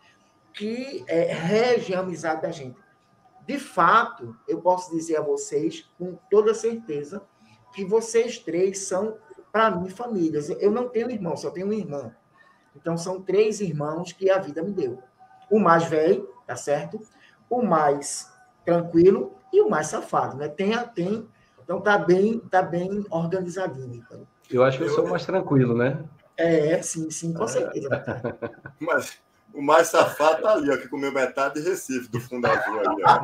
[0.53, 2.77] que é, rege a amizade da gente.
[3.45, 7.21] De fato, eu posso dizer a vocês com toda certeza
[7.73, 9.17] que vocês três são,
[9.51, 10.49] para mim, famílias.
[10.49, 12.15] Eu não tenho irmão, só tenho uma irmã.
[12.75, 15.01] Então, são três irmãos que a vida me deu.
[15.49, 16.99] O mais velho, tá certo?
[17.49, 18.31] O mais
[18.65, 20.47] tranquilo e o mais safado, né?
[20.47, 21.27] Tem, tem,
[21.63, 23.95] então tá bem, tá bem organizadinho.
[23.95, 24.27] Então.
[24.49, 26.03] Eu acho que eu sou mais tranquilo, né?
[26.37, 27.89] É, sim, sim, com certeza.
[28.79, 29.17] Mas
[29.53, 33.03] o mais safado tá ali, ó, que comeu metade de Recife do fundo azul ali,
[33.03, 33.15] ó.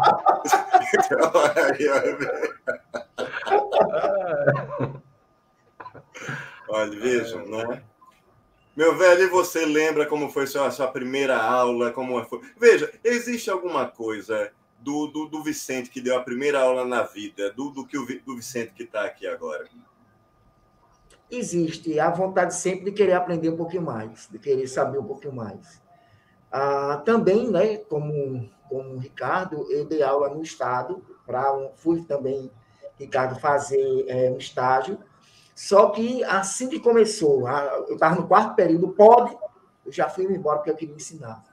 [6.70, 7.84] Olha, vejam, né?
[8.78, 11.92] Meu velho, e você lembra como foi sua, sua primeira aula?
[11.92, 12.40] Como foi?
[12.58, 17.52] Veja, existe alguma coisa do, do, do Vicente que deu a primeira aula na vida,
[17.52, 19.68] do, do que o do Vicente que está aqui agora?
[21.32, 25.34] Existe a vontade sempre de querer aprender um pouquinho mais, de querer saber um pouquinho
[25.34, 25.82] mais.
[26.52, 32.04] Ah, também, né, como, como o Ricardo, eu dei aula no Estado, para um, fui
[32.04, 32.52] também,
[33.00, 35.00] Ricardo, fazer é, um estágio,
[35.56, 37.48] só que assim que começou,
[37.88, 39.36] eu estava no quarto período, pode,
[39.86, 41.44] eu já fui embora porque eu queria ensinar.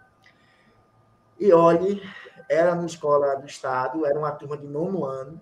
[1.39, 2.03] E olhe,
[2.49, 5.41] era na escola do Estado, era uma turma de nono ano,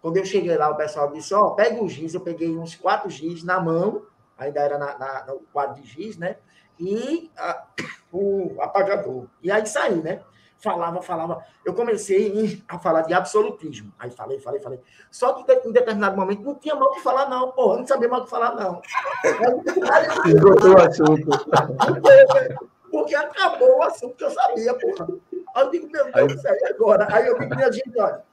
[0.00, 2.14] quando eu cheguei lá, o pessoal disse: Ó, oh, pega o giz.
[2.14, 4.06] Eu peguei uns quatro giz na mão,
[4.36, 6.36] ainda era na, na, no quadro de giz, né?
[6.78, 7.64] E a,
[8.12, 9.26] o apagador.
[9.42, 10.22] E aí saí, né?
[10.58, 11.44] Falava, falava.
[11.64, 13.92] Eu comecei a falar de absolutismo.
[13.98, 14.80] Aí falei, falei, falei.
[15.10, 17.78] Só que em determinado momento não tinha mal o que falar, não, porra.
[17.78, 18.82] Não sabia mal o que falar, não.
[20.26, 21.28] Esgotou o assunto.
[22.90, 25.08] Porque acabou o assunto que eu sabia, porra.
[25.54, 27.06] Aí eu digo, meu Deus do céu, e agora?
[27.08, 28.27] Aí eu digo, minha gente, olha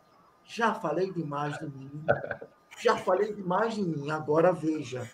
[0.46, 2.06] já falei demais de mim.
[2.80, 4.10] Já falei demais de mim.
[4.12, 5.10] Agora veja.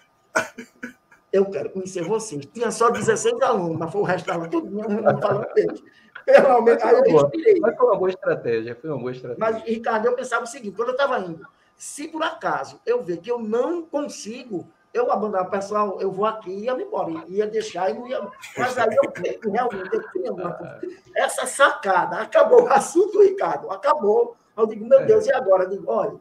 [1.31, 2.45] Eu quero conhecer vocês.
[2.45, 5.81] Tinha só 16 alunos, mas foi o resto estava tudo não falando deles.
[6.25, 7.59] Pelo menos, aí eu respirei.
[7.59, 9.39] Mas foi uma boa estratégia, foi uma boa estratégia.
[9.39, 13.17] Mas, Ricardo, eu pensava o seguinte: quando eu estava indo, se por acaso eu ver
[13.17, 17.23] que eu não consigo, eu abandonar o pessoal, eu vou aqui e ia me embora.
[17.27, 18.21] Ia deixar e não ia.
[18.57, 20.79] Mas aí eu realmente eu tinha uma
[21.15, 24.35] Essa sacada, acabou o assunto, Ricardo, acabou.
[24.61, 25.05] Aí eu digo, meu é.
[25.05, 25.63] Deus, e agora?
[25.63, 26.15] Eu digo, olha,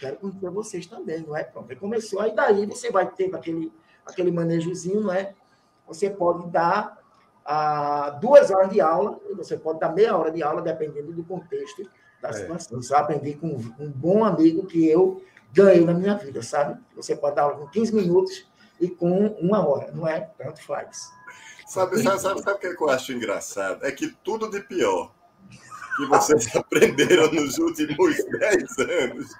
[0.00, 1.44] quero conhecer vocês também, não é?
[1.44, 3.72] Pronto, aí começou, aí daí você vai ter aquele,
[4.04, 5.34] aquele manejozinho, não é?
[5.86, 6.98] Você pode dar
[7.44, 11.88] ah, duas horas de aula, você pode dar meia hora de aula, dependendo do contexto
[12.20, 12.32] da é.
[12.32, 12.82] situação.
[12.82, 16.80] Você vai aprender com um bom amigo que eu ganhei na minha vida, sabe?
[16.96, 18.46] Você pode dar aula com 15 minutos,
[18.80, 20.20] e com uma hora, não é?
[20.38, 21.10] Tanto faz.
[21.66, 23.84] Sabe, sabe, sabe, sabe o que eu acho engraçado?
[23.84, 25.12] É que tudo de pior
[25.96, 29.34] que vocês aprenderam nos últimos 10 anos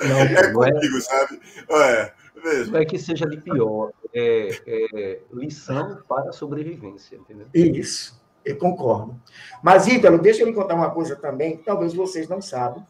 [0.00, 1.40] Não, é não é, comigo, sabe?
[1.70, 2.70] É, veja.
[2.70, 7.46] não é que seja de pior, é, é lição para a sobrevivência, entendeu?
[7.52, 9.20] Isso, eu concordo.
[9.62, 12.84] Mas, Ítalo, deixa eu lhe contar uma coisa também, que talvez vocês não sabem,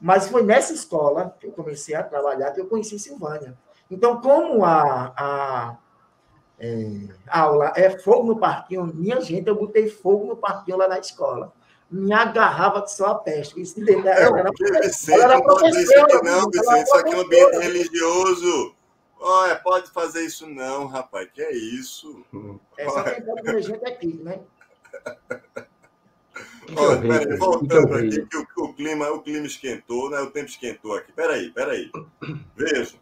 [0.00, 3.56] mas foi nessa escola que eu comecei a trabalhar que eu conheci Silvânia.
[3.90, 5.76] Então, como a, a,
[6.60, 6.86] é,
[7.28, 10.98] a aula é fogo no parquinho, minha gente, eu botei fogo no parquinho lá na
[10.98, 11.52] escola.
[11.90, 13.60] Me agarrava de só a peste.
[13.62, 16.82] Isso, ela É, era- porque Vicente, ela era não pode fazer isso aqui não, Vicente.
[16.82, 18.74] Isso aqui é um ambiente religioso.
[19.20, 21.28] Olha, pode fazer isso não, rapaz.
[21.32, 22.24] Que é isso?
[22.76, 24.38] é só quem pode minha gente aqui, né?
[26.68, 30.20] É Olha, peraí, é o voltando aqui, que o, o clima, o clima esquentou, né?
[30.20, 31.10] O tempo esquentou aqui.
[31.12, 31.90] Peraí, peraí.
[32.54, 32.96] Veja.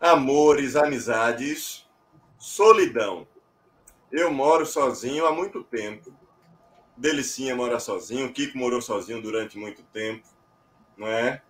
[0.00, 1.84] Amores, amizades,
[2.40, 3.28] solidão.
[4.10, 6.12] Eu moro sozinho há muito tempo.
[6.96, 10.26] Delicinha mora sozinho, Kiko morou sozinho durante muito tempo,
[10.96, 11.40] não é?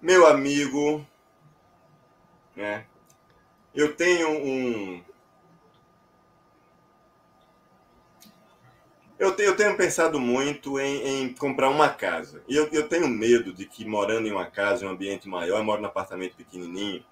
[0.00, 1.06] Meu amigo,
[2.56, 2.86] né?
[3.74, 5.04] Eu tenho um,
[9.22, 12.42] Eu tenho, eu tenho pensado muito em, em comprar uma casa.
[12.48, 15.58] E eu, eu tenho medo de que, morando em uma casa, em um ambiente maior,
[15.58, 17.04] eu moro num apartamento pequenininho,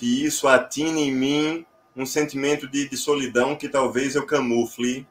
[0.00, 5.06] que isso atine em mim um sentimento de, de solidão que talvez eu camufle,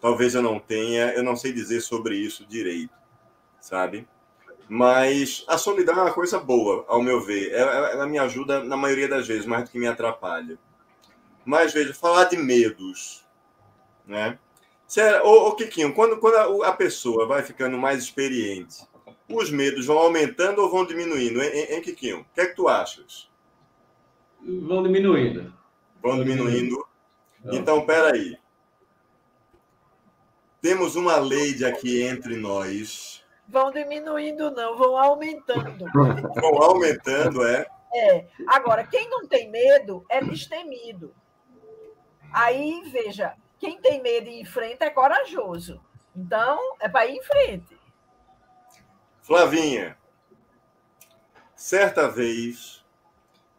[0.00, 2.94] talvez eu não tenha, eu não sei dizer sobre isso direito,
[3.60, 4.08] sabe?
[4.66, 7.52] Mas a solidão é uma coisa boa, ao meu ver.
[7.52, 10.58] Ela, ela me ajuda na maioria das vezes, mais do que me atrapalha.
[11.44, 13.26] Mas veja, falar de medos,
[14.06, 14.38] né?
[14.86, 18.88] Sério, ô, Kikinho, quando, quando a, pessoa vai ficando mais experiente,
[19.28, 21.42] os medos vão aumentando ou vão diminuindo?
[21.42, 22.20] Hein, Kikinho?
[22.20, 23.29] O que é que tu achas?
[24.42, 25.52] Vão diminuindo.
[26.02, 26.86] Vão diminuindo.
[27.44, 28.38] Então, peraí.
[30.60, 33.24] Temos uma lei aqui entre nós.
[33.48, 35.86] Vão diminuindo, não, vão aumentando.
[36.40, 37.66] Vão aumentando, é?
[37.92, 38.26] É.
[38.46, 41.12] Agora, quem não tem medo é destemido.
[42.32, 45.80] Aí, veja, quem tem medo e enfrenta é corajoso.
[46.14, 47.76] Então, é para ir em frente.
[49.20, 49.96] Flavinha,
[51.54, 52.79] certa vez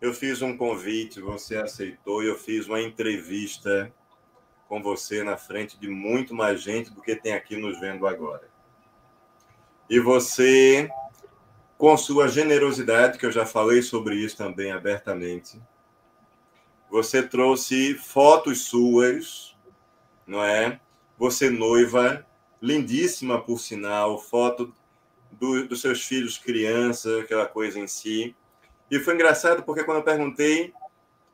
[0.01, 3.93] eu fiz um convite, você aceitou e eu fiz uma entrevista
[4.67, 8.49] com você na frente de muito mais gente do que tem aqui nos vendo agora.
[9.87, 10.89] E você,
[11.77, 15.61] com sua generosidade, que eu já falei sobre isso também abertamente,
[16.89, 19.55] você trouxe fotos suas,
[20.25, 20.79] não é?
[21.17, 22.25] Você noiva,
[22.61, 24.73] lindíssima por sinal, foto
[25.31, 28.35] do, dos seus filhos criança, aquela coisa em si.
[28.91, 30.73] E foi engraçado porque quando eu perguntei,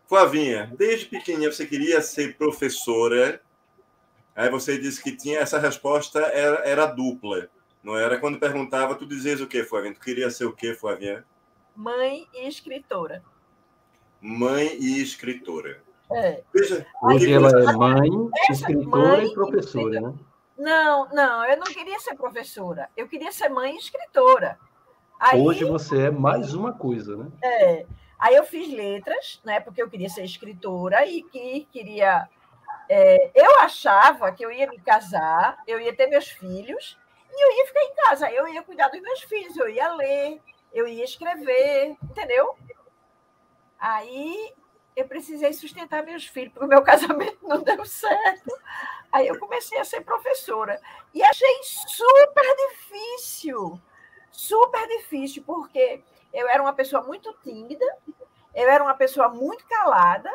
[0.05, 3.41] Flavinha, desde pequenininha você queria ser professora?
[4.35, 7.49] Aí você disse que tinha essa resposta era, era dupla,
[7.83, 8.19] não era?
[8.19, 9.95] Quando perguntava, tu dizias o quê, Flavinha?
[9.95, 11.25] Tu queria ser o quê, Flavinha?
[11.75, 13.23] Mãe e escritora.
[14.21, 15.81] Mãe e escritora.
[16.11, 16.43] É.
[16.53, 18.09] Veja, Hoje que ela é mãe,
[18.43, 20.13] Essa escritora mãe e professora, né?
[20.57, 22.89] Não, não, eu não queria ser professora.
[22.95, 24.59] Eu queria ser mãe e escritora.
[25.19, 27.31] Aí, Hoje você é mais uma coisa, né?
[27.41, 27.85] é,
[28.19, 29.59] aí eu fiz letras, né?
[29.59, 32.29] Porque eu queria ser escritora e que queria.
[32.87, 36.97] é, eu achava que eu ia me casar, eu ia ter meus filhos
[37.31, 38.31] e eu ia ficar em casa.
[38.31, 40.39] Eu ia cuidar dos meus filhos, eu ia ler,
[40.73, 42.55] eu ia escrever, entendeu?
[43.79, 44.53] Aí
[44.95, 48.51] eu precisei sustentar meus filhos, porque o meu casamento não deu certo.
[49.11, 50.79] Aí eu comecei a ser professora.
[51.13, 53.79] E achei super difícil,
[54.31, 57.85] super difícil, porque eu era uma pessoa muito tímida,
[58.53, 60.31] eu era uma pessoa muito calada,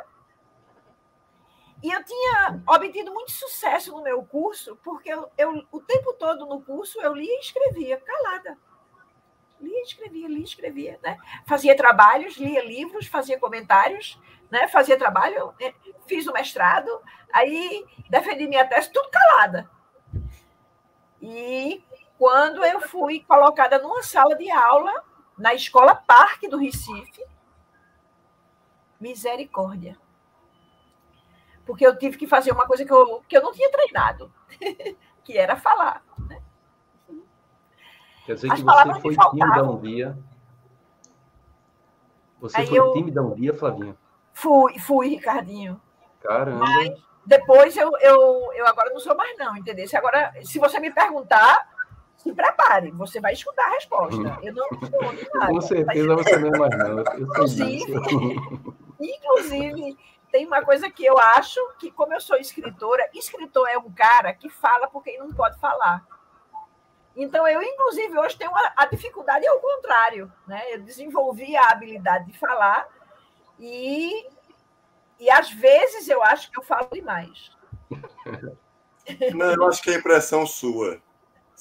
[1.83, 6.47] e eu tinha obtido muito sucesso no meu curso, porque eu, eu, o tempo todo
[6.47, 8.57] no curso eu lia e escrevia, calada.
[9.61, 11.01] Lia escrevia, lia escrevia.
[11.03, 11.19] Né?
[11.45, 14.17] Fazia trabalhos, lia livros, fazia comentários,
[14.49, 14.69] né?
[14.69, 15.75] fazia trabalho, né?
[16.07, 16.89] fiz o mestrado,
[17.33, 19.69] aí defendi minha tese, tudo calada.
[21.21, 21.85] E
[22.23, 24.93] quando eu fui colocada numa sala de aula,
[25.37, 27.21] na Escola Parque do Recife,
[29.01, 29.99] misericórdia.
[31.67, 34.33] Porque eu tive que fazer uma coisa que eu, que eu não tinha treinado,
[35.25, 36.01] que era falar.
[36.17, 36.41] Né?
[38.25, 40.19] Quer dizer As que você foi tímida um dia.
[42.39, 43.97] Você Aí foi eu- tímida um dia, Flavinha?
[44.33, 45.83] Fui, fui, Ricardinho.
[46.21, 46.67] Caramba.
[47.27, 49.89] Depois eu, eu, eu agora não sou mais, não, entendeu?
[49.89, 51.72] Se agora, se você me perguntar,
[52.23, 54.39] se prepare, você vai escutar a resposta.
[54.43, 55.53] Eu não respondo nada.
[55.53, 57.01] Com certeza você não é mais não.
[57.19, 57.93] Inclusive,
[59.01, 59.99] inclusive,
[60.31, 64.33] tem uma coisa que eu acho que, como eu sou escritora, escritor é um cara
[64.33, 66.07] que fala porque ele não pode falar.
[67.17, 70.33] Então, eu, inclusive, hoje tenho a, a dificuldade ao contrário.
[70.47, 70.63] Né?
[70.73, 72.89] Eu desenvolvi a habilidade de falar
[73.59, 74.27] e,
[75.19, 77.51] e, às vezes, eu acho que eu falo demais.
[79.35, 81.03] Não, eu acho que é impressão sua,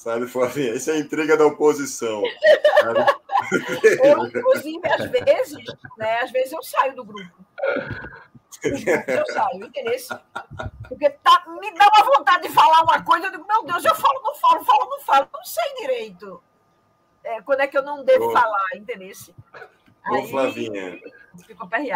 [0.02, 0.74] sabe, Flavinha?
[0.74, 2.22] Isso é intriga da oposição.
[4.02, 5.64] eu, inclusive, às vezes,
[5.96, 7.30] né, às vezes eu saio do grupo.
[8.62, 9.94] Eu saio, entendeu?
[10.88, 13.94] Porque tá, me dá uma vontade de falar uma coisa, eu digo, meu Deus, eu
[13.94, 16.42] falo, não falo, falo, não falo, não sei direito.
[17.22, 19.12] É, quando é que eu não devo Ô, falar, entendeu?
[20.10, 21.00] Ô, Flavinha.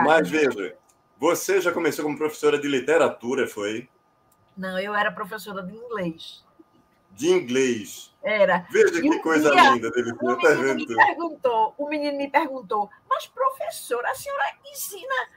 [0.05, 0.77] Mas veja,
[1.19, 3.89] você já começou como professora de literatura, foi?
[4.57, 6.46] Não, eu era professora de inglês.
[7.17, 8.15] De inglês.
[8.23, 8.67] Era.
[8.71, 10.13] Veja que coisa dia, linda dele.
[10.21, 15.29] O menino, me perguntou, o menino me perguntou, mas professora, a senhora ensina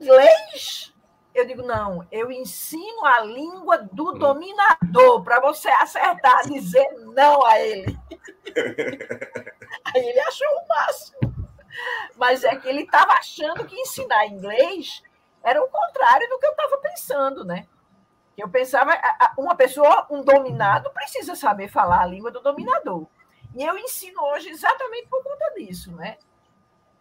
[0.00, 0.94] inglês?
[1.34, 4.18] Eu digo, não, eu ensino a língua do hum.
[4.18, 7.98] dominador para você acertar, dizer não a ele.
[9.84, 11.32] Aí ele achou o máximo.
[12.16, 15.02] Mas é que ele estava achando que ensinar inglês
[15.42, 17.66] era o contrário do que eu estava pensando, né?
[18.36, 18.92] Eu pensava,
[19.36, 23.06] uma pessoa, um dominado, precisa saber falar a língua do dominador.
[23.54, 26.16] E eu ensino hoje exatamente por conta disso, né?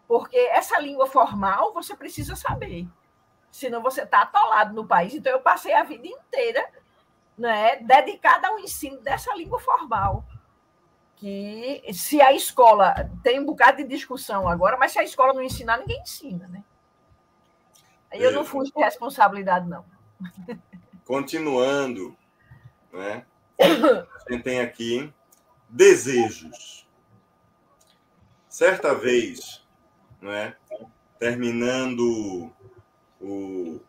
[0.07, 2.87] Porque essa língua formal você precisa saber.
[3.49, 5.13] Senão você está atolado no país.
[5.13, 6.69] Então, eu passei a vida inteira
[7.37, 10.25] né, dedicada ao ensino dessa língua formal.
[11.15, 15.41] Que se a escola tem um bocado de discussão agora, mas se a escola não
[15.41, 16.63] ensinar, ninguém ensina, né?
[18.11, 19.85] Aí eu não fui de responsabilidade, não.
[21.11, 22.15] Continuando,
[22.93, 23.25] né?
[23.59, 25.13] A gente tem aqui
[25.67, 26.87] desejos.
[28.47, 29.61] Certa vez,
[30.21, 30.55] né?
[31.19, 32.49] terminando
[33.19, 33.81] o,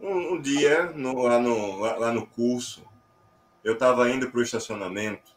[0.00, 2.84] um, um dia no, lá, no, lá, lá no curso,
[3.62, 5.30] eu estava indo para o estacionamento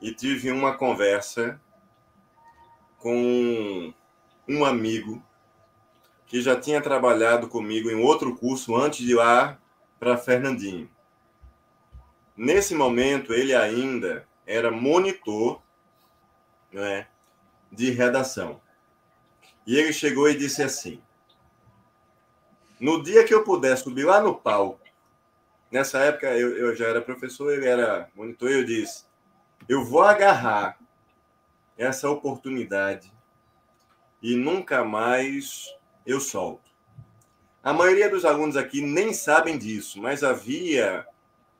[0.00, 1.60] e tive uma conversa
[2.98, 3.94] com
[4.48, 5.22] um amigo
[6.32, 9.60] que já tinha trabalhado comigo em outro curso antes de ir lá
[10.00, 10.90] para Fernandinho.
[12.34, 15.60] Nesse momento, ele ainda era monitor
[16.72, 17.06] né,
[17.70, 18.62] de redação.
[19.66, 21.02] E ele chegou e disse assim:
[22.80, 24.80] No dia que eu puder subir lá no palco,
[25.70, 29.04] nessa época eu, eu já era professor, ele era monitor, eu disse:
[29.68, 30.78] Eu vou agarrar
[31.76, 33.12] essa oportunidade
[34.22, 35.68] e nunca mais
[36.06, 36.70] eu solto.
[37.62, 41.06] A maioria dos alunos aqui nem sabem disso, mas havia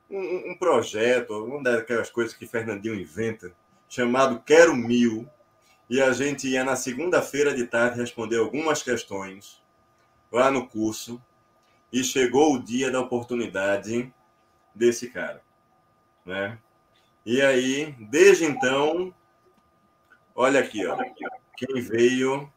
[0.09, 3.53] um, um projeto, uma daquelas coisas que Fernandinho inventa,
[3.87, 5.27] chamado Quero Mil,
[5.89, 9.61] e a gente ia na segunda-feira de tarde responder algumas questões
[10.31, 11.21] lá no curso
[11.91, 14.11] e chegou o dia da oportunidade
[14.73, 15.41] desse cara,
[16.25, 16.57] né?
[17.25, 19.13] E aí, desde então,
[20.35, 20.97] olha aqui, ó,
[21.55, 22.51] quem veio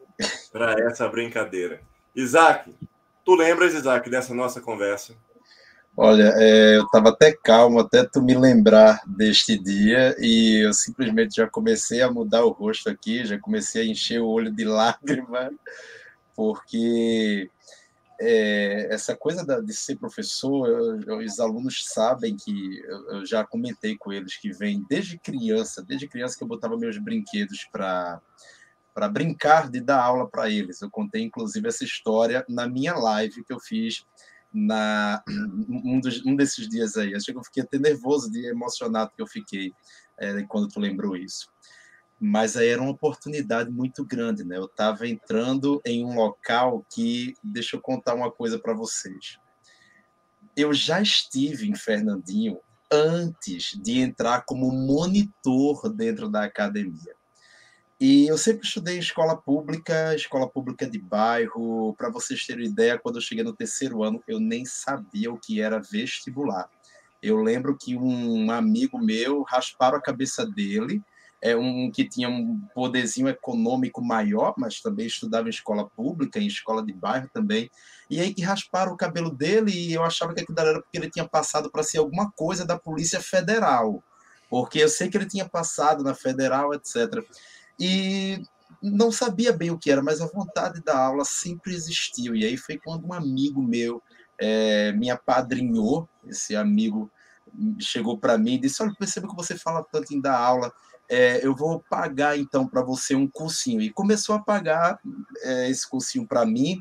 [0.52, 1.80] para essa brincadeira.
[2.14, 2.74] Isaac,
[3.24, 5.14] tu lembras, Isaac, dessa nossa conversa?
[5.96, 11.36] Olha, é, eu estava até calmo até tu me lembrar deste dia e eu simplesmente
[11.36, 15.50] já comecei a mudar o rosto aqui, já comecei a encher o olho de lágrima,
[16.34, 17.50] porque
[18.20, 23.42] é, essa coisa da, de ser professor, eu, os alunos sabem que eu, eu, já
[23.44, 28.20] comentei com eles que vem desde criança, desde criança que eu botava meus brinquedos para
[28.96, 30.80] para brincar de dar aula para eles.
[30.80, 34.06] Eu contei inclusive essa história na minha live que eu fiz
[34.50, 37.14] na um, dos, um desses dias aí.
[37.14, 39.70] Acho que eu fiquei até nervoso de emocionado que eu fiquei
[40.16, 41.46] é, quando tu lembrou isso.
[42.18, 44.56] Mas aí era uma oportunidade muito grande, né?
[44.56, 49.38] Eu estava entrando em um local que, deixa eu contar uma coisa para vocês.
[50.56, 52.58] Eu já estive em Fernandinho
[52.90, 57.14] antes de entrar como monitor dentro da academia.
[57.98, 61.94] E eu sempre estudei escola pública, escola pública de bairro.
[61.96, 65.62] Para vocês terem ideia, quando eu cheguei no terceiro ano, eu nem sabia o que
[65.62, 66.68] era vestibular.
[67.22, 71.02] Eu lembro que um amigo meu rasparam a cabeça dele,
[71.40, 76.46] é um que tinha um poderzinho econômico maior, mas também estudava em escola pública, em
[76.46, 77.70] escola de bairro também.
[78.10, 81.10] E aí que rasparam o cabelo dele e eu achava que aquilo era porque ele
[81.10, 84.04] tinha passado para ser alguma coisa da Polícia Federal,
[84.50, 87.24] porque eu sei que ele tinha passado na Federal, etc
[87.78, 88.42] e
[88.82, 92.34] não sabia bem o que era, mas a vontade da aula sempre existiu.
[92.34, 94.02] E aí foi quando um amigo meu
[94.38, 97.10] é, me apadrinhou, esse amigo
[97.78, 100.72] chegou para mim e disse: Olha, percebo que você fala tanto em dar aula,
[101.08, 103.80] é, eu vou pagar então para você um cursinho.
[103.80, 104.98] E começou a pagar
[105.42, 106.80] é, esse cursinho para mim.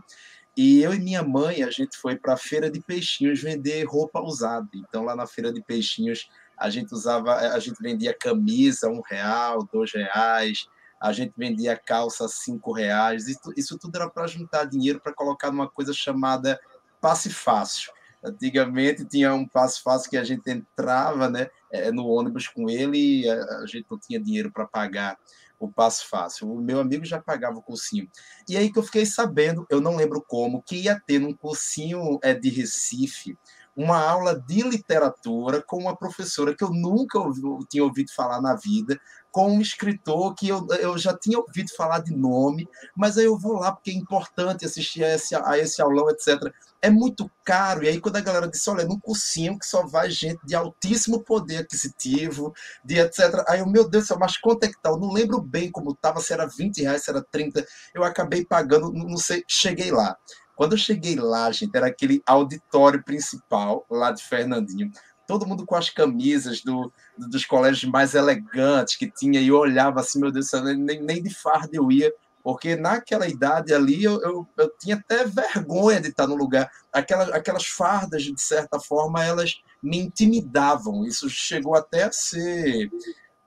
[0.57, 4.21] E eu e minha mãe, a gente foi para a feira de peixinhos vender roupa
[4.21, 4.67] usada.
[4.73, 9.67] Então, lá na feira de peixinhos, a gente usava, a gente vendia camisa um real,
[9.71, 10.65] dois reais,
[11.05, 13.27] a gente vendia calça cinco reais.
[13.27, 16.59] Isso, isso tudo era para juntar dinheiro para colocar numa coisa chamada
[16.99, 17.93] passe fácil.
[18.23, 23.21] Antigamente tinha um passo fácil que a gente entrava né, é, no ônibus com ele
[23.21, 25.15] e a gente não tinha dinheiro para pagar
[25.59, 26.51] o passo fácil.
[26.51, 28.09] O meu amigo já pagava o cursinho.
[28.49, 32.17] E aí que eu fiquei sabendo, eu não lembro como, que ia ter num cursinho
[32.23, 33.37] é, de Recife
[33.75, 38.55] uma aula de literatura com uma professora que eu nunca ouvi, tinha ouvido falar na
[38.55, 38.97] vida,
[39.35, 43.37] com um escritor que eu, eu já tinha ouvido falar de nome, mas aí eu
[43.37, 46.53] vou lá porque é importante assistir a esse, a esse aulão, etc.
[46.81, 47.83] É muito caro.
[47.83, 51.21] E aí, quando a galera disse: olha, num cursinho que só vai gente de altíssimo
[51.21, 53.43] poder aquisitivo, de etc.
[53.49, 54.89] Aí eu, meu Deus mas quanto é que tá?
[54.89, 57.67] Eu não lembro bem como estava, se era 20 reais, se era 30.
[57.93, 60.15] Eu acabei pagando, não sei, cheguei lá.
[60.55, 64.89] Quando eu cheguei lá, gente, era aquele auditório principal lá de Fernandinho
[65.27, 69.99] todo mundo com as camisas do, dos colégios mais elegantes que tinha, e eu olhava
[69.99, 72.13] assim, meu Deus do céu, nem, nem de farda eu ia,
[72.45, 76.71] porque naquela idade ali eu, eu, eu, tinha até vergonha de estar no lugar.
[76.93, 81.07] Aquelas, aquelas fardas, de certa forma, elas me intimidavam.
[81.07, 82.91] Isso chegou até a ser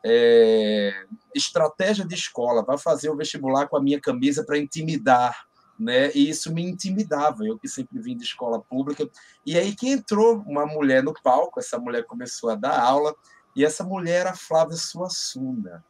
[0.05, 2.65] é, estratégia de escola.
[2.65, 5.48] Vai fazer o vestibular com a minha camisa para intimidar
[5.79, 6.11] né?
[6.15, 9.09] E isso me intimidava, eu que sempre vim de escola pública.
[9.47, 13.15] E aí que entrou uma mulher no palco, essa mulher começou a dar aula,
[13.55, 15.85] e essa mulher era Flávia Suassuna.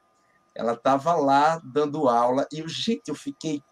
[0.55, 3.63] Ela estava lá dando aula, e, gente, eu fiquei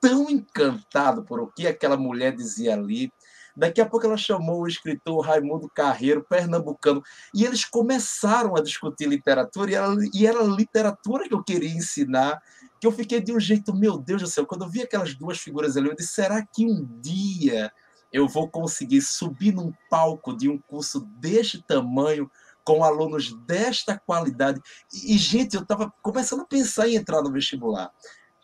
[0.00, 3.12] tão encantado por o que aquela mulher dizia ali.
[3.56, 7.02] Daqui a pouco ela chamou o escritor Raimundo Carreiro, pernambucano,
[7.34, 12.40] e eles começaram a discutir literatura, e era, e era literatura que eu queria ensinar
[12.80, 15.38] que eu fiquei de um jeito, meu Deus do céu, quando eu vi aquelas duas
[15.38, 17.72] figuras ali, eu disse, será que um dia
[18.12, 22.30] eu vou conseguir subir num palco de um curso deste tamanho,
[22.64, 24.60] com alunos desta qualidade?
[24.92, 27.90] E, e gente, eu estava começando a pensar em entrar no vestibular.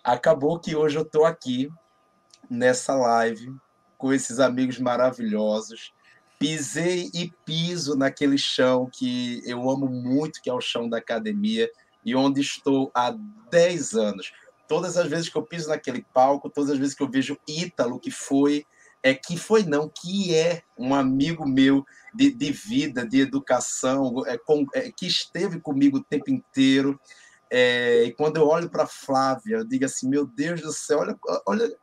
[0.02, 1.70] Acabou que hoje eu estou aqui,
[2.50, 3.54] nessa live,
[3.96, 5.94] com esses amigos maravilhosos,
[6.38, 11.70] pisei e piso naquele chão que eu amo muito, que é o chão da academia,
[12.04, 13.16] e onde estou há
[13.50, 14.32] 10 anos.
[14.68, 18.00] Todas as vezes que eu piso naquele palco, todas as vezes que eu vejo Ítalo,
[18.00, 18.66] que foi,
[19.02, 21.84] é que foi não, que é um amigo meu
[22.14, 26.98] de, de vida, de educação, é, com, é, que esteve comigo o tempo inteiro.
[27.50, 31.18] É, e quando eu olho para Flávia, eu digo assim: meu Deus do céu, olha,
[31.46, 31.76] olha,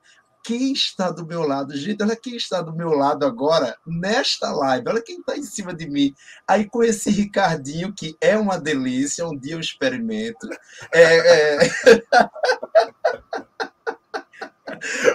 [0.44, 1.76] quem está do meu lado.
[1.76, 4.90] Gente, olha quem está do meu lado agora nesta live.
[4.90, 6.14] Olha quem está em cima de mim.
[6.48, 10.48] Aí com esse Ricardinho, que é uma delícia, um dia eu experimento.
[10.94, 11.60] É, é...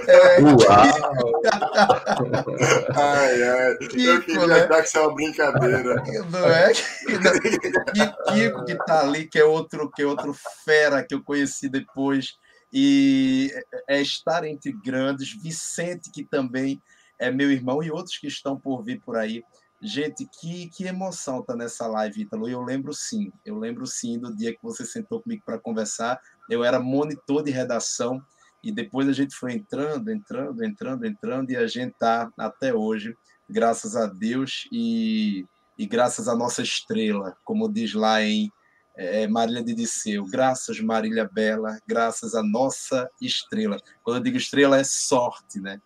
[0.06, 1.42] É, Uau!
[2.94, 3.76] ai, ai.
[3.78, 4.66] Kiko, eu queria né?
[4.66, 6.02] dar que isso é uma brincadeira.
[6.30, 6.72] Não é?
[6.72, 11.68] E Kiko que está ali, que é outro, que é outro fera que eu conheci
[11.68, 12.36] depois
[12.78, 13.50] e
[13.88, 15.32] é, é estar entre grandes.
[15.32, 16.82] Vicente, que também
[17.18, 19.42] é meu irmão, e outros que estão por vir por aí.
[19.80, 22.46] Gente, que, que emoção tá nessa live, Ítalo.
[22.46, 26.20] Eu lembro sim, eu lembro sim do dia que você sentou comigo para conversar.
[26.50, 28.22] Eu era monitor de redação
[28.62, 33.16] e depois a gente foi entrando, entrando, entrando, entrando e a gente tá até hoje,
[33.48, 35.46] graças a Deus e,
[35.78, 38.50] e graças à nossa estrela, como diz lá em
[38.96, 40.24] é, Marília de Disseu.
[40.24, 43.76] Graças, Marília Bela, graças à nossa estrela.
[44.02, 45.80] Quando eu digo estrela, é sorte, né?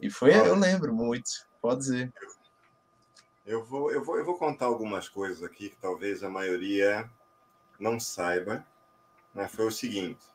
[0.00, 1.30] E foi, eu lembro muito,
[1.62, 2.12] pode dizer.
[3.46, 7.08] Eu vou, eu, vou, eu vou contar algumas coisas aqui que talvez a maioria
[7.78, 8.66] não saiba.
[9.32, 9.46] Né?
[9.46, 10.26] Foi o seguinte.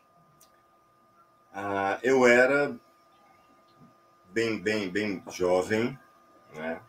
[1.54, 2.80] Ah, eu era
[4.32, 6.00] bem, bem, bem jovem,
[6.54, 6.82] né?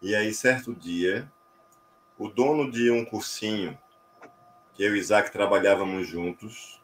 [0.00, 1.30] E aí, certo dia,
[2.18, 3.78] o dono de um cursinho
[4.76, 6.80] que eu e Isaac trabalhávamos juntos.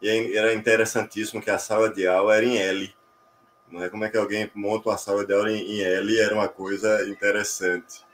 [0.00, 2.94] E era interessantíssimo que a sala de aula era em L.
[3.70, 6.48] Não é como é que alguém monta uma sala de aula em L, era uma
[6.48, 8.04] coisa interessante.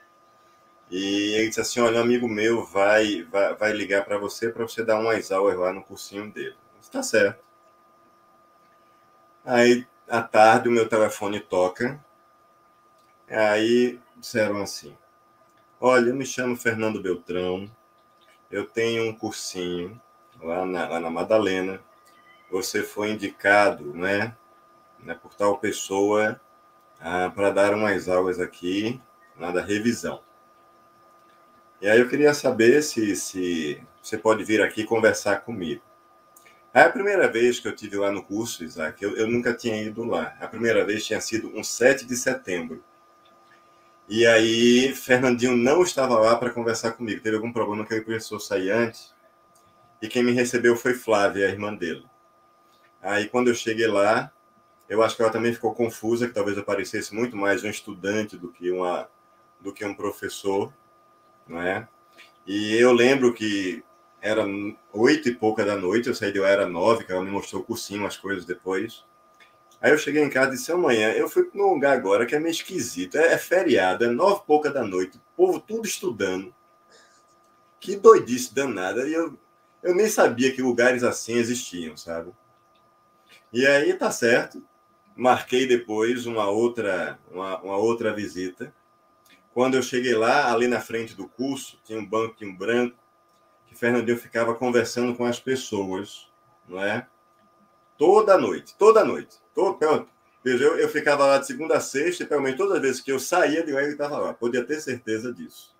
[0.91, 4.63] E ele disse assim: Olha, um amigo meu vai, vai, vai ligar para você para
[4.63, 6.55] você dar umas aulas lá no cursinho dele.
[6.81, 7.43] Está certo.
[9.45, 12.03] Aí, à tarde, o meu telefone toca.
[13.29, 14.95] Aí disseram assim:
[15.79, 17.69] Olha, eu me chamo Fernando Beltrão,
[18.51, 19.99] eu tenho um cursinho
[20.41, 21.81] lá na, lá na Madalena.
[22.51, 24.35] Você foi indicado, né,
[24.99, 26.39] né por tal pessoa
[26.99, 29.01] ah, para dar umas aulas aqui
[29.35, 30.21] na da revisão.
[31.79, 35.81] E aí eu queria saber se, se você pode vir aqui conversar comigo.
[36.73, 39.81] É a primeira vez que eu tive lá no curso, Isaac, eu, eu nunca tinha
[39.81, 40.35] ido lá.
[40.39, 42.83] A primeira vez tinha sido um 7 de setembro.
[44.09, 47.21] E aí, Fernandinho não estava lá para conversar comigo.
[47.21, 49.13] Teve algum problema que ele precisou sair antes.
[50.01, 52.05] E quem me recebeu foi Flávia, a irmã dele.
[53.01, 54.31] Aí, quando eu cheguei lá,
[54.87, 58.37] eu acho que ela também ficou confusa, que talvez eu parecesse muito mais um estudante
[58.37, 59.09] do que, uma,
[59.59, 60.71] do que um professor,
[61.45, 61.87] não é?
[62.45, 63.83] E eu lembro que
[64.21, 64.45] era
[64.93, 67.61] oito e pouca da noite, eu saí de lá, era nove, que ela me mostrou
[67.61, 69.03] o cursinho, as coisas depois.
[69.79, 72.35] Aí eu cheguei em casa e disse, amanhã, eu fui para um lugar agora que
[72.35, 75.87] é meio esquisito, é, é feriado, é nove e pouca da noite, o povo tudo
[75.87, 76.53] estudando.
[77.79, 79.07] Que doidice danada.
[79.07, 79.37] E eu,
[79.83, 82.31] eu nem sabia que lugares assim existiam, sabe?
[83.53, 84.63] E aí tá certo,
[85.15, 88.73] marquei depois uma outra, uma, uma outra visita.
[89.53, 92.09] Quando eu cheguei lá, ali na frente do curso, tinha um
[92.41, 92.97] um branco,
[93.65, 96.29] que Fernandinho ficava conversando com as pessoas,
[96.67, 97.07] não é?
[97.97, 99.37] Toda noite, toda noite.
[99.53, 100.07] Todo,
[100.43, 103.01] veja, eu, eu ficava lá de segunda a sexta, e pelo menos todas as vezes
[103.01, 104.33] que eu saía de lá, ele estava lá.
[104.33, 105.75] Podia ter certeza disso.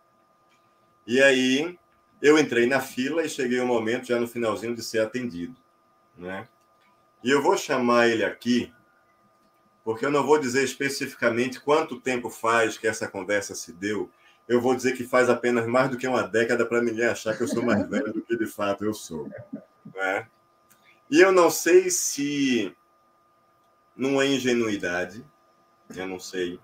[1.05, 1.77] E aí,
[2.21, 5.55] eu entrei na fila e cheguei o momento, já no finalzinho, de ser atendido,
[6.17, 6.47] né?
[7.23, 8.71] E eu vou chamar ele aqui
[9.87, 14.11] porque eu não vou dizer especificamente quanto tempo faz que essa conversa se deu.
[14.45, 17.41] Eu vou dizer que faz apenas mais do que uma década para ninguém achar que
[17.41, 19.29] eu sou mais velho do que de fato eu sou.
[19.95, 20.27] Né?
[21.09, 22.75] E eu não sei se
[23.95, 25.25] não é ingenuidade,
[25.95, 26.59] eu não sei.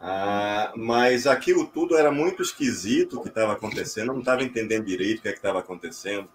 [0.00, 4.84] Ah, mas aquilo tudo era muito esquisito o que estava acontecendo, eu não estava entendendo
[4.84, 6.28] direito o que é estava acontecendo.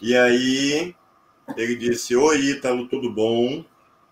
[0.00, 0.94] E aí
[1.56, 3.64] ele disse: Oi, Ítalo, tudo bom?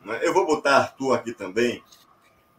[0.05, 0.21] Né?
[0.23, 1.83] Eu vou botar Arthur aqui também,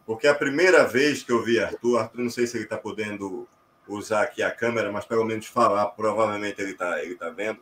[0.06, 3.48] porque a primeira vez que eu vi Arthur, Arthur não sei se ele está podendo
[3.86, 7.60] usar aqui a câmera, mas pelo menos falar, provavelmente ele está ele tá vendo.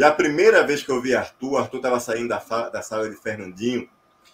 [0.00, 2.38] E a primeira vez que eu vi Arthur, Arthur estava saindo da,
[2.70, 3.86] da sala de Fernandinho,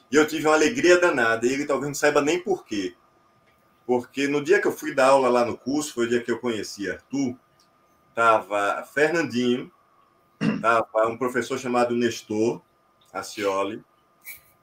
[0.08, 2.94] e eu tive uma alegria danada, e ele talvez não saiba nem por quê.
[3.84, 6.30] Porque no dia que eu fui dar aula lá no curso, foi o dia que
[6.30, 7.36] eu conheci Arthur,
[8.10, 9.68] estava Fernandinho,
[10.40, 12.62] estava um professor chamado Nestor
[13.12, 13.84] Acioli,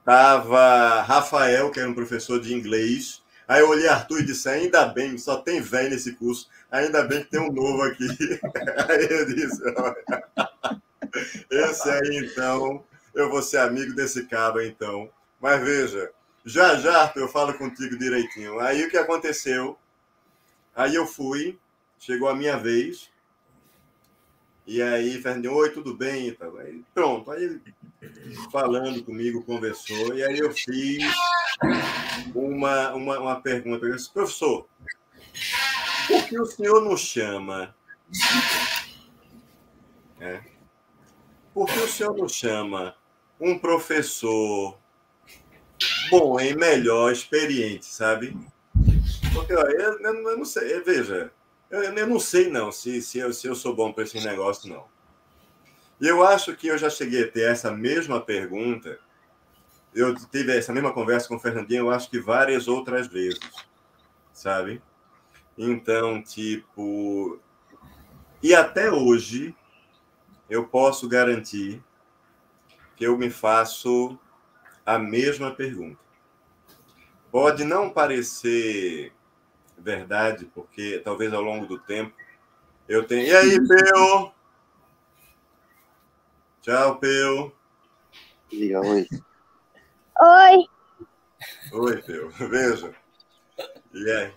[0.06, 3.22] Tava Rafael, que era um professor de inglês.
[3.46, 7.26] Aí eu olhei Arthur e disse: ainda bem, só tem velho nesse curso, ainda bem
[7.26, 8.08] que tem um novo aqui.
[8.88, 10.42] Aí eu disse: olha,
[11.50, 12.84] esse aí então,
[13.14, 15.10] eu vou ser amigo desse cara então.
[15.40, 16.12] Mas veja,
[16.46, 18.60] já já eu falo contigo direitinho.
[18.60, 19.78] Aí o que aconteceu?
[20.76, 21.60] Aí eu fui,
[22.00, 23.12] chegou a minha vez,
[24.66, 26.30] e aí, Fernandinho, oi, tudo bem?
[26.30, 27.60] Então, aí, pronto, aí
[28.50, 31.04] falando comigo, conversou, e aí eu fiz
[32.34, 33.86] uma, uma, uma pergunta.
[33.86, 34.66] Eu disse, professor,
[36.08, 37.76] por que o senhor não chama?
[40.22, 40.40] É,
[41.54, 42.96] por que o senhor não chama
[43.40, 44.78] um professor
[46.10, 48.38] bom e melhor, experiente, sabe?
[49.34, 51.32] Porque ó, eu, eu, não sei, veja,
[51.70, 54.70] eu, eu não sei, não, se, se, eu, se eu sou bom para esse negócio,
[54.70, 54.86] não.
[56.00, 59.00] E eu acho que eu já cheguei a ter essa mesma pergunta.
[59.94, 63.40] Eu tive essa mesma conversa com o Fernandinho, eu acho que várias outras vezes,
[64.34, 64.82] sabe?
[65.58, 67.40] Então, tipo.
[68.42, 69.56] E até hoje,
[70.54, 71.84] eu posso garantir
[72.96, 74.20] que eu me faço
[74.86, 76.00] a mesma pergunta.
[77.32, 79.12] Pode não parecer
[79.76, 82.16] verdade, porque talvez ao longo do tempo
[82.88, 83.24] eu tenha.
[83.24, 84.32] E aí, Peu?
[86.62, 87.52] Tchau, Peu.
[88.52, 89.08] Diga oi.
[90.22, 90.68] Oi.
[91.74, 92.30] Oi, Peu.
[92.48, 92.94] Veja.
[93.92, 94.34] E aí?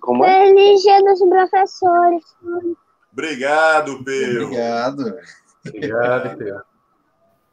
[0.00, 0.46] Como é?
[0.46, 2.24] Feliz dia dos professores.
[3.20, 4.44] Obrigado, Peu.
[4.46, 5.18] Obrigado.
[5.66, 6.62] Obrigado, Peu.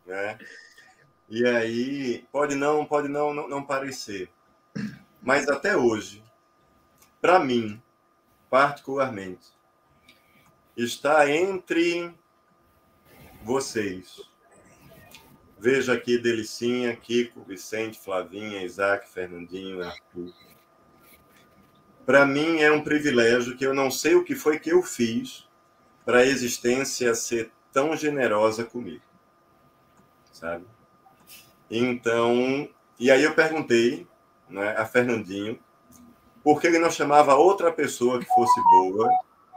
[0.06, 0.40] Né?
[1.28, 4.30] E aí, pode não, pode não, não, não parecer.
[5.22, 6.24] Mas até hoje,
[7.20, 7.82] para mim,
[8.50, 9.50] particularmente,
[10.78, 12.16] está entre
[13.44, 14.22] vocês.
[15.60, 20.34] Veja aqui Delicinha, Kiko, Vicente, Flavinha, Isaac, Fernandinho, Arthur.
[22.06, 25.47] Para mim é um privilégio que eu não sei o que foi que eu fiz
[26.08, 29.04] para a existência ser tão generosa comigo.
[30.32, 30.64] Sabe?
[31.70, 34.08] Então, e aí eu perguntei
[34.50, 35.60] né, a Fernandinho,
[36.42, 39.10] porque ele não chamava outra pessoa que fosse boa,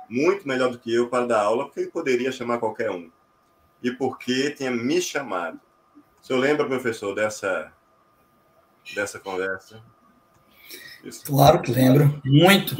[0.09, 3.09] muito melhor do que eu, para dar aula, porque ele poderia chamar qualquer um.
[3.81, 5.61] E porque tinha me chamado.
[6.21, 7.73] O senhor lembra, professor, dessa,
[8.93, 9.81] dessa conversa?
[11.05, 11.25] Isso.
[11.25, 12.75] Claro que lembro, muito.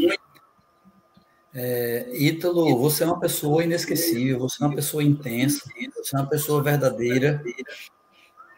[1.53, 5.65] É, Ítalo, você é uma pessoa inesquecível, você é uma pessoa intensa,
[5.97, 7.43] você é uma pessoa verdadeira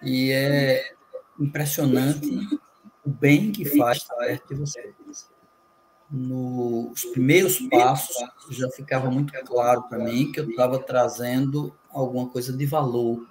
[0.02, 0.92] e é
[1.40, 2.28] impressionante
[3.04, 4.92] o bem que faz estar perto de você.
[6.10, 8.16] Nos primeiros passos,
[8.50, 13.26] já ficava muito claro para mim que eu estava trazendo alguma coisa de valor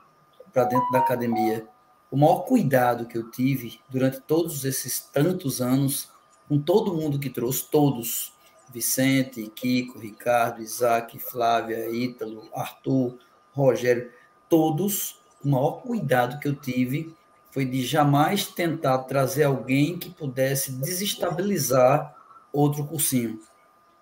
[0.52, 1.68] para dentro da academia.
[2.10, 6.10] O maior cuidado que eu tive durante todos esses tantos anos,
[6.50, 8.34] com todo mundo que trouxe, todos,
[8.72, 13.18] Vicente, Kiko, Ricardo, Isaac, Flávia, Ítalo, Arthur,
[13.52, 14.10] Rogério,
[14.50, 17.14] todos, o maior cuidado que eu tive
[17.52, 22.16] foi de jamais tentar trazer alguém que pudesse desestabilizar
[22.52, 23.40] outro cursinho.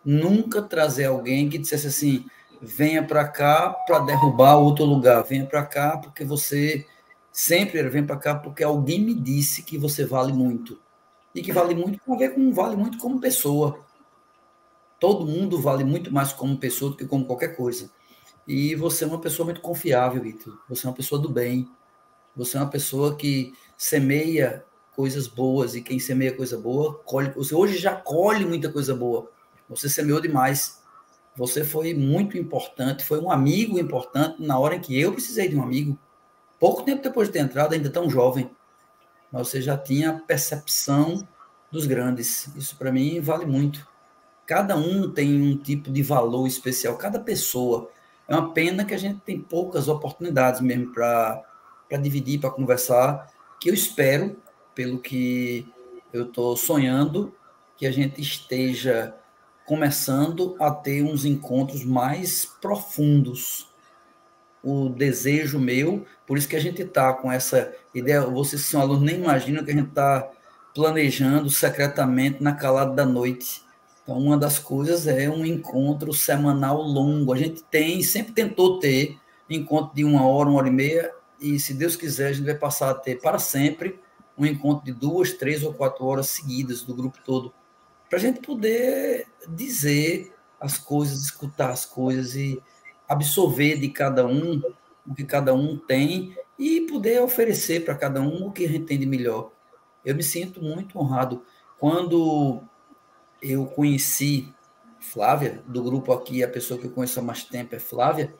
[0.05, 2.25] Nunca trazer alguém que dissesse assim:
[2.61, 6.85] venha para cá para derrubar outro lugar, venha para cá porque você
[7.31, 10.79] sempre vem para cá porque alguém me disse que você vale muito.
[11.33, 13.79] E que vale muito tem a ver com vale muito como pessoa.
[14.99, 17.89] Todo mundo vale muito mais como pessoa do que como qualquer coisa.
[18.47, 20.57] E você é uma pessoa muito confiável, Vitor.
[20.67, 21.69] Você é uma pessoa do bem.
[22.35, 27.29] Você é uma pessoa que semeia coisas boas e quem semeia coisa boa colhe.
[27.31, 29.31] Você hoje já colhe muita coisa boa.
[29.69, 30.81] Você semeou demais.
[31.37, 35.55] Você foi muito importante, foi um amigo importante na hora em que eu precisei de
[35.55, 35.97] um amigo.
[36.59, 38.51] Pouco tempo depois de ter entrado, ainda tão jovem,
[39.31, 41.25] mas você já tinha percepção
[41.71, 42.53] dos grandes.
[42.57, 43.87] Isso para mim vale muito.
[44.49, 47.87] Cada um tem um tipo de valor especial, cada pessoa.
[48.27, 51.43] É uma pena que a gente tem poucas oportunidades mesmo para
[52.01, 53.31] dividir, para conversar,
[53.61, 54.35] que eu espero,
[54.73, 55.71] pelo que
[56.11, 57.31] eu estou sonhando,
[57.77, 59.13] que a gente esteja
[59.67, 63.69] começando a ter uns encontros mais profundos.
[64.63, 69.03] O desejo meu, por isso que a gente está com essa ideia, vocês são alunos,
[69.03, 70.27] nem imaginam que a gente está
[70.73, 73.68] planejando secretamente na calada da noite
[74.09, 77.31] então, uma das coisas é um encontro semanal longo.
[77.31, 81.59] A gente tem, sempre tentou ter encontro de uma hora, uma hora e meia, e
[81.59, 83.99] se Deus quiser, a gente vai passar a ter para sempre
[84.35, 87.53] um encontro de duas, três ou quatro horas seguidas do grupo todo,
[88.09, 92.59] para a gente poder dizer as coisas, escutar as coisas e
[93.07, 94.59] absorver de cada um
[95.07, 98.85] o que cada um tem e poder oferecer para cada um o que a gente
[98.85, 99.51] tem de melhor.
[100.03, 101.43] Eu me sinto muito honrado
[101.79, 102.63] quando
[103.41, 104.53] eu conheci
[104.99, 108.33] Flávia, do grupo aqui, a pessoa que eu conheço há mais tempo é Flávia.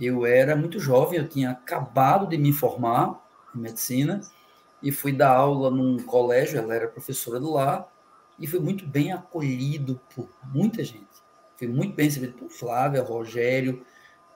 [0.00, 3.24] Eu era muito jovem, eu tinha acabado de me formar
[3.54, 4.20] em medicina
[4.82, 7.88] e fui dar aula num colégio, ela era professora do lá,
[8.38, 11.06] e fui muito bem acolhido por muita gente.
[11.56, 13.84] Fui muito bem recebido por Flávia, Rogério,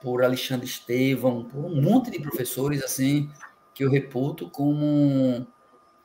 [0.01, 3.29] por Alexandre Estevão, por um monte de professores assim
[3.73, 5.45] que eu reputo como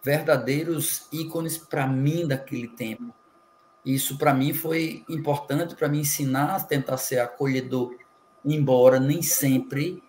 [0.02, 3.14] verdadeiros ícones para mim daquele tempo.
[3.84, 7.94] Isso para mim foi importante para me ensinar a tentar ser acolhedor,
[8.44, 10.02] embora nem sempre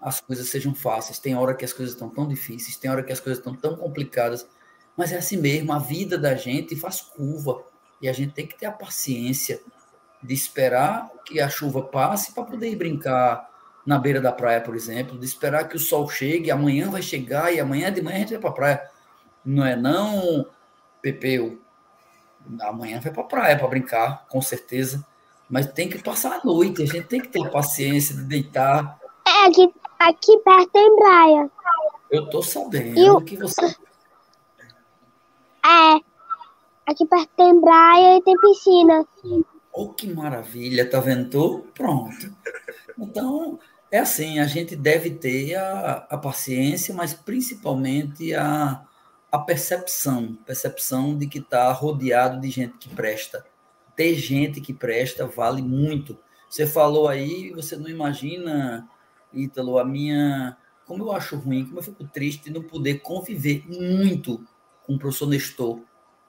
[0.00, 1.18] as coisas sejam fáceis.
[1.18, 3.76] Tem hora que as coisas estão tão difíceis, tem hora que as coisas estão tão
[3.76, 4.46] complicadas,
[4.96, 7.62] mas é assim mesmo, a vida da gente faz curva
[8.00, 9.62] e a gente tem que ter a paciência
[10.22, 13.50] de esperar que a chuva passe para poder ir brincar
[13.86, 17.52] na beira da praia, por exemplo, de esperar que o sol chegue, amanhã vai chegar
[17.52, 18.90] e amanhã de manhã a gente vai para a praia.
[19.44, 20.46] Não é não,
[21.00, 21.60] Pepeu,
[22.60, 25.04] amanhã vai para a praia para brincar, com certeza.
[25.48, 28.98] Mas tem que passar a noite, a gente tem que ter paciência de deitar.
[29.26, 31.50] É, aqui, aqui perto tem praia.
[32.10, 33.66] Eu tô sabendo que você.
[35.64, 36.00] É,
[36.86, 39.06] aqui perto tem praia e tem piscina.
[39.72, 41.30] Oh, que maravilha, tá vendo?
[41.30, 42.34] Tô pronto.
[42.98, 43.58] Então,
[43.90, 48.82] é assim, a gente deve ter a, a paciência, mas principalmente a,
[49.32, 53.42] a percepção, percepção de que está rodeado de gente que presta.
[53.96, 56.18] Ter gente que presta vale muito.
[56.50, 58.86] Você falou aí, você não imagina,
[59.32, 60.56] Ítalo, a minha.
[60.84, 64.44] Como eu acho ruim, como eu fico triste de não poder conviver muito
[64.84, 65.80] com o professor Nestor.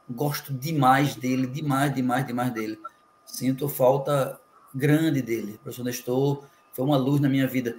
[0.10, 2.80] Gosto demais dele, demais, demais, demais dele.
[3.26, 4.40] Sinto falta
[4.74, 5.56] grande dele.
[5.56, 7.78] O professor Nestor foi uma luz na minha vida.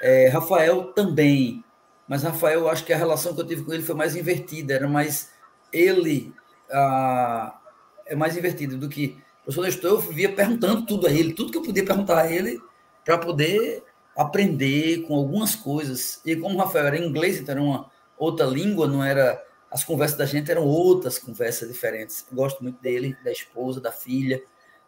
[0.00, 1.63] É, Rafael também
[2.08, 4.74] mas Rafael, eu acho que a relação que eu tive com ele foi mais invertida,
[4.74, 5.30] era mais
[5.72, 6.32] ele
[6.70, 7.58] ah,
[8.06, 11.52] é mais invertido do que o professor Nestor, eu via perguntando tudo a ele, tudo
[11.52, 12.60] que eu podia perguntar a ele
[13.04, 13.82] para poder
[14.16, 16.20] aprender com algumas coisas.
[16.24, 20.16] E como o Rafael era inglês, então era uma outra língua, não era as conversas
[20.16, 22.24] da gente eram outras conversas diferentes.
[22.30, 24.42] Eu gosto muito dele, da esposa, da filha,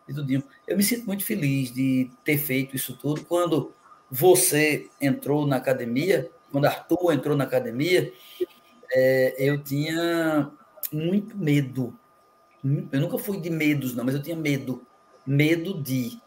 [0.08, 0.42] e tudinho.
[0.66, 3.24] Eu me sinto muito feliz de ter feito isso tudo.
[3.24, 3.72] Quando
[4.08, 8.12] você entrou na academia, quando Arthur entrou na academia,
[8.92, 10.50] é, eu tinha
[10.92, 11.98] muito medo
[12.92, 14.84] Eu nunca fui de medos, não, mas eu tinha medo.
[15.26, 16.20] Medo de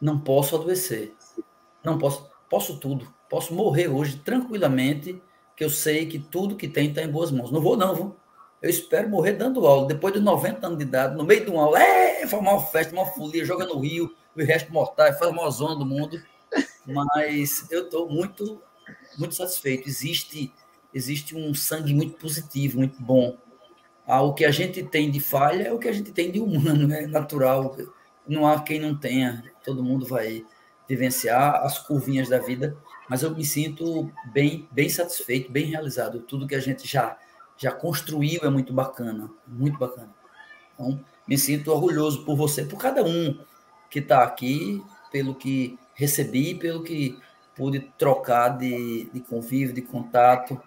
[0.00, 1.14] não posso adoecer.
[1.84, 2.28] Não posso.
[2.48, 3.06] Posso tudo.
[3.28, 5.22] Posso morrer hoje tranquilamente,
[5.54, 7.50] que eu sei que tudo que tem está em boas mãos.
[7.50, 8.16] Não vou, não, vou.
[8.62, 9.86] Eu espero morrer dando aula.
[9.86, 12.92] Depois de 90 anos de idade, no meio de uma aula, é, formar uma festa,
[12.94, 16.20] uma folia, joga no Rio, o resto mortais, faz uma zona do mundo.
[16.86, 18.60] Mas eu estou muito,
[19.18, 19.88] muito satisfeito.
[19.88, 20.52] Existe,
[20.92, 23.36] existe um sangue muito positivo, muito bom.
[24.06, 26.40] Ah, o que a gente tem de falha é o que a gente tem de
[26.40, 27.76] humano, é natural.
[28.26, 29.44] Não há quem não tenha.
[29.64, 30.44] Todo mundo vai
[30.88, 32.76] vivenciar as curvinhas da vida,
[33.08, 36.20] mas eu me sinto bem, bem satisfeito, bem realizado.
[36.20, 37.18] Tudo que a gente já
[37.58, 40.14] já construiu é muito bacana, muito bacana.
[40.72, 43.36] Então, me sinto orgulhoso por você, por cada um
[43.90, 47.18] que está aqui, pelo que recebi, pelo que
[47.58, 50.58] pude trocar de, de convívio, de contato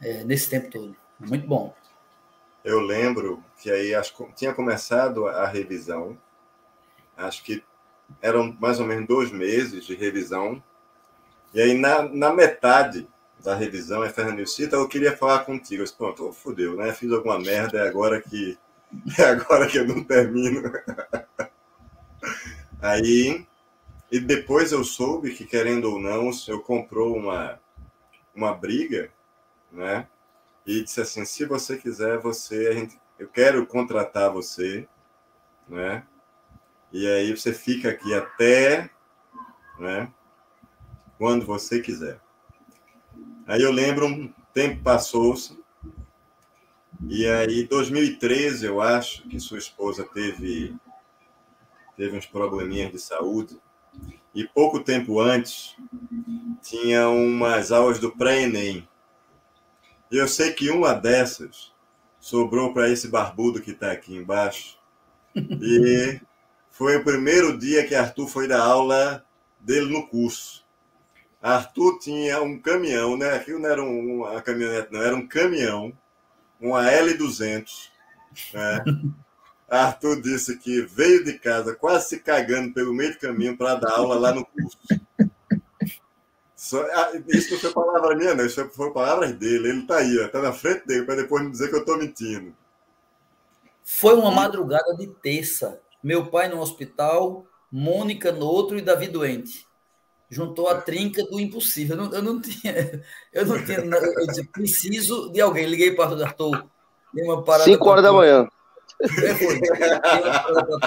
[0.00, 0.96] é, nesse tempo todo.
[1.20, 1.72] Muito bom.
[2.64, 6.18] Eu lembro que aí acho, tinha começado a revisão,
[7.16, 7.62] acho que
[8.20, 10.60] eram mais ou menos dois meses de revisão,
[11.54, 13.06] e aí na, na metade
[13.42, 15.80] da revisão, é Fernando Cita, eu queria falar contigo.
[15.80, 16.92] Eu disse, pronto, oh, fudeu, né?
[16.92, 18.58] Fiz alguma merda, é agora que,
[19.18, 20.70] é agora que eu não termino.
[22.80, 23.46] Aí,
[24.10, 27.60] e depois eu soube que, querendo ou não, o senhor comprou uma,
[28.34, 29.12] uma briga,
[29.70, 30.08] né?
[30.66, 34.88] E disse assim, se você quiser, você, a gente, eu quero contratar você,
[35.68, 36.06] né?
[36.92, 38.90] E aí você fica aqui até,
[39.78, 40.12] né?
[41.16, 42.20] Quando você quiser.
[43.46, 45.60] Aí eu lembro, um tempo passou-se,
[47.08, 50.76] e aí, 2013, eu acho que sua esposa teve,
[51.96, 53.58] teve uns probleminhas de saúde,
[54.34, 55.76] e pouco tempo antes,
[56.62, 58.88] tinha umas aulas do pré-ENEM.
[60.10, 61.72] Eu sei que uma dessas
[62.18, 64.78] sobrou para esse barbudo que está aqui embaixo.
[65.34, 66.20] E
[66.70, 69.24] foi o primeiro dia que Arthur foi dar aula
[69.58, 70.64] dele no curso.
[71.42, 73.32] Arthur tinha um caminhão, né?
[73.32, 75.92] Aquilo não era uma caminhonete, não, era um caminhão,
[76.60, 77.88] uma L200.
[78.52, 78.84] Né?
[79.70, 83.92] Arthur disse que veio de casa quase se cagando pelo meio do caminho para dar
[83.92, 84.78] aula lá no curso.
[86.56, 89.68] Só, ah, isso não foi palavra minha, não, isso foi palavras dele.
[89.68, 92.54] Ele está aí, está na frente dele, para depois me dizer que eu estou mentindo.
[93.82, 95.80] Foi uma madrugada de terça.
[96.02, 99.70] Meu pai no hospital, Mônica no outro e Davi doente
[100.30, 101.96] juntou a trinca do impossível.
[101.96, 103.02] Eu não, eu não tinha,
[103.32, 105.66] eu não tinha, eu disse, preciso de alguém.
[105.66, 106.64] Liguei para o Arthur.
[107.64, 108.48] Cinco horas da manhã.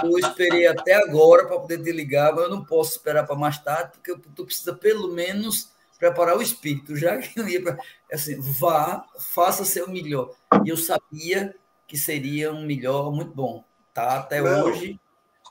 [0.04, 3.58] Eu esperei até agora para poder te ligar, mas eu não posso esperar para mais
[3.58, 7.78] tarde, porque tu precisa pelo menos preparar o espírito, já que não ia para.
[8.12, 10.32] Assim, vá, faça seu melhor.
[10.66, 11.56] E eu sabia
[11.88, 13.64] que seria um melhor muito bom.
[13.94, 14.18] Tá?
[14.20, 14.66] Até não.
[14.66, 15.00] hoje.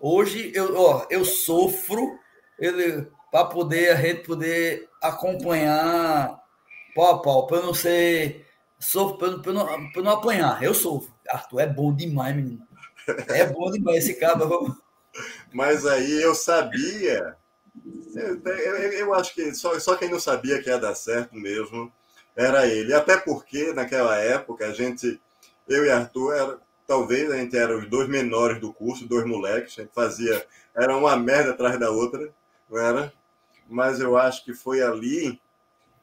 [0.00, 2.18] Hoje eu, ó, eu sofro.
[3.30, 6.38] Para poder a gente poder acompanhar
[6.94, 8.46] pau a pau, para eu não ser
[8.78, 10.62] sofro, para eu, não, eu não apanhar.
[10.62, 11.11] Eu sofro.
[11.28, 12.66] Arthur é bom demais, menino.
[13.28, 14.38] É bom demais esse cara.
[15.52, 17.36] Mas aí eu sabia.
[18.14, 21.92] Eu, eu, eu, acho que só, só quem não sabia que ia dar certo mesmo
[22.36, 22.94] era ele.
[22.94, 25.20] Até porque naquela época a gente,
[25.66, 29.78] eu e Arthur, era, talvez a gente era os dois menores do curso, dois moleques,
[29.78, 30.46] a gente fazia,
[30.76, 32.32] era uma merda atrás da outra,
[32.70, 33.12] não era?
[33.72, 35.40] mas eu acho que foi ali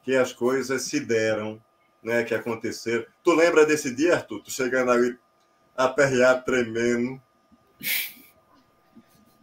[0.02, 1.62] que as coisas se deram,
[2.02, 3.04] né, que aconteceram.
[3.22, 4.42] Tu lembra desse dia, Arthur?
[4.42, 5.18] Tu chegando ali
[5.76, 7.20] aperreado, tremendo.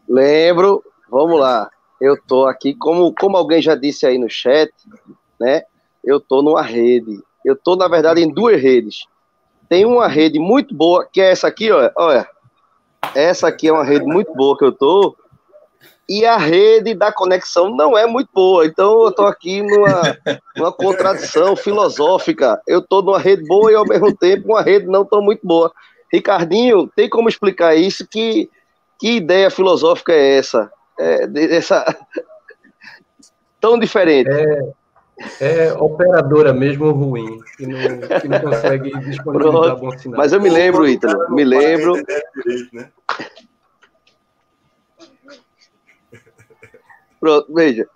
[0.07, 0.83] Lembro.
[1.09, 1.69] Vamos lá.
[1.99, 4.71] Eu tô aqui, como, como alguém já disse aí no chat,
[5.39, 5.63] né?
[6.03, 7.23] Eu tô numa rede.
[7.43, 9.05] Eu tô, na verdade, em duas redes.
[9.69, 11.91] Tem uma rede muito boa, que é essa aqui, olha.
[11.95, 12.29] olha.
[13.15, 15.15] Essa aqui é uma rede muito boa que eu tô,
[16.09, 18.65] e a rede da conexão não é muito boa.
[18.65, 20.17] Então eu estou aqui numa,
[20.55, 22.61] numa contradição filosófica.
[22.65, 25.71] Eu estou numa rede boa e ao mesmo tempo uma rede não tão muito boa.
[26.11, 28.07] Ricardinho, tem como explicar isso?
[28.07, 28.49] Que,
[28.99, 30.71] que ideia filosófica é essa?
[30.97, 31.85] É, essa
[33.59, 34.29] tão diferente.
[34.29, 34.73] É,
[35.41, 40.17] é operadora mesmo ruim, que não, que não consegue disponibilizar bom sinal.
[40.17, 41.95] Mas eu me lembro, Ítalo, me lembro.
[42.71, 42.89] Né?
[47.19, 47.87] Pronto, veja,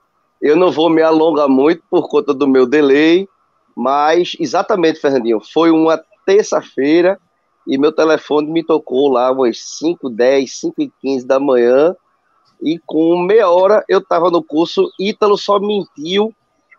[0.42, 3.28] eu não vou me alongar muito por conta do meu delay,
[3.76, 7.20] mas exatamente, Fernandinho, foi uma terça-feira
[7.68, 11.96] e meu telefone me tocou lá umas 5, 10, 5 e 15 da manhã
[12.62, 16.34] e com meia hora eu estava no curso, Ítalo só mentiu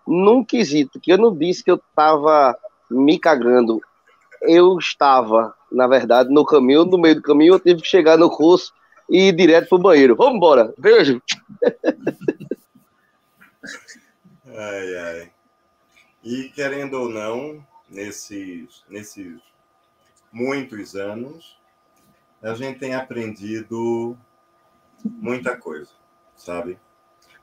[0.07, 2.57] num quesito, que eu não disse que eu estava
[2.90, 3.80] me cagando,
[4.43, 8.28] eu estava Na verdade, no caminho, no meio do caminho, eu tive que chegar no
[8.28, 8.72] curso
[9.09, 10.14] e ir direto pro banheiro.
[10.16, 10.74] Vamos embora.
[10.78, 11.20] Beijo.
[14.55, 15.32] Ai, ai.
[16.22, 19.40] E querendo ou não, nesses, nesses
[20.30, 21.59] muitos anos,
[22.42, 24.16] a gente tem aprendido
[25.05, 25.90] muita coisa,
[26.36, 26.78] sabe?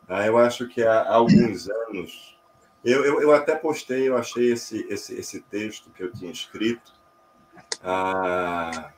[0.07, 2.37] Ah, eu acho que há alguns anos,
[2.83, 6.93] eu, eu, eu, até postei, eu achei esse, esse, esse texto que eu tinha escrito
[7.83, 8.91] há,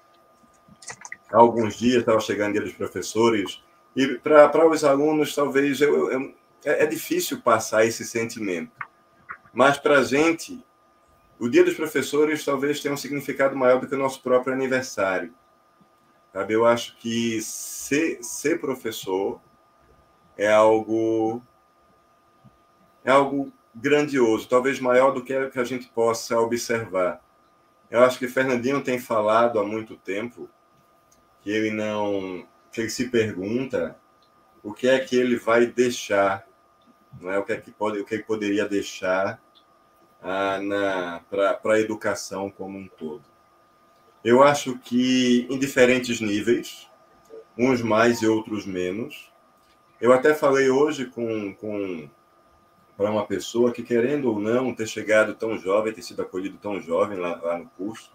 [1.32, 3.62] alguns dias, estava chegando dia dos professores,
[3.96, 6.34] e para os alunos, talvez, eu, eu,
[6.64, 8.72] é, é difícil passar esse sentimento.
[9.54, 10.64] Mas para a gente,
[11.40, 15.34] o Dia dos Professores talvez tenha um significado maior do que o nosso próprio aniversário.
[16.32, 16.54] Sabe?
[16.54, 19.42] Eu acho que ser, ser professor
[20.38, 21.42] é algo
[23.04, 27.22] é algo grandioso, talvez maior do que a gente possa observar.
[27.90, 30.50] Eu acho que Fernandinho tem falado há muito tempo
[31.42, 33.98] que ele não que ele se pergunta
[34.64, 36.48] o que é que ele vai deixar,
[37.20, 39.42] não é o que é que pode, o que ele poderia deixar
[40.22, 43.24] ah, para a educação como um todo.
[44.24, 46.88] Eu acho que em diferentes níveis,
[47.58, 49.32] uns mais e outros menos.
[50.00, 52.10] Eu até falei hoje com, com
[52.96, 56.80] para uma pessoa que, querendo ou não, ter chegado tão jovem, ter sido acolhido tão
[56.80, 58.12] jovem lá, lá no curso,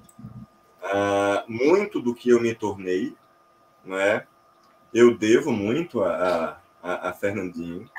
[0.82, 3.16] ah, muito do que eu me tornei,
[3.84, 4.26] não é?
[4.94, 7.90] Eu devo muito a, a, a Fernandinho,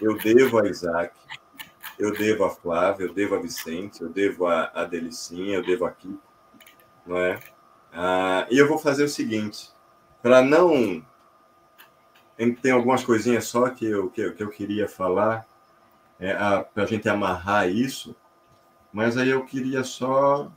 [0.00, 1.14] eu devo a Isaac,
[1.98, 5.84] eu devo a Flávia, eu devo a Vicente, eu devo a, a Delicinha, eu devo
[5.84, 6.20] a Kiko,
[7.06, 7.38] não é?
[7.92, 9.70] Ah, e eu vou fazer o seguinte,
[10.22, 11.04] para não...
[12.62, 15.46] Tem algumas coisinhas só que eu, que eu, que eu queria falar,
[16.18, 18.16] é, para a gente amarrar isso,
[18.90, 20.50] mas aí eu queria só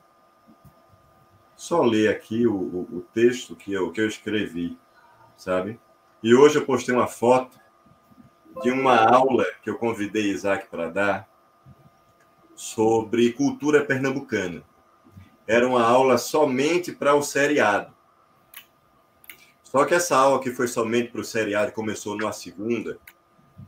[1.55, 4.77] só ler aqui o, o, o, texto que eu, que eu escrevi,
[5.37, 5.79] sabe?
[6.21, 7.57] E hoje eu postei uma foto
[8.61, 11.29] de uma aula que eu convidei Isaac para dar,
[12.55, 14.63] sobre cultura pernambucana.
[15.47, 17.93] Era uma aula somente para o seriado.
[19.63, 22.99] Só que essa aula que foi somente para o seriado, começou na segunda,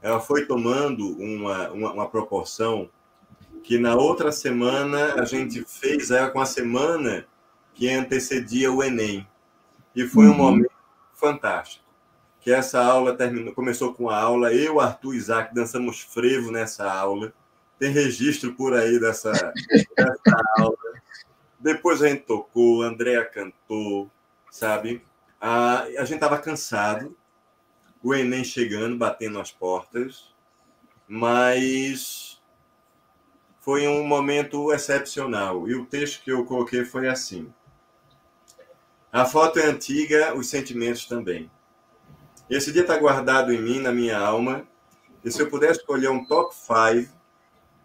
[0.01, 2.89] ela foi tomando uma, uma, uma, proporção
[3.63, 7.25] que na outra semana a gente fez ela com a semana
[7.73, 9.27] que antecedia o Enem.
[9.95, 10.37] E foi um uhum.
[10.37, 10.71] momento
[11.13, 11.84] fantástico.
[12.45, 16.89] Que essa aula terminou, começou com a aula, eu, Arthur e Isaac dançamos frevo nessa
[16.89, 17.33] aula
[17.79, 20.77] tem registro por aí dessa, dessa aula.
[21.59, 24.09] Depois a gente tocou, a Andrea cantou,
[24.49, 25.03] sabe?
[25.39, 27.15] A, a gente estava cansado,
[28.01, 30.33] o Enem chegando, batendo as portas,
[31.07, 32.41] mas
[33.59, 35.67] foi um momento excepcional.
[35.67, 37.53] E o texto que eu coloquei foi assim:
[39.11, 41.51] A foto é antiga, os sentimentos também.
[42.49, 44.67] Esse dia está guardado em mim, na minha alma,
[45.23, 47.11] e se eu pudesse escolher um top 5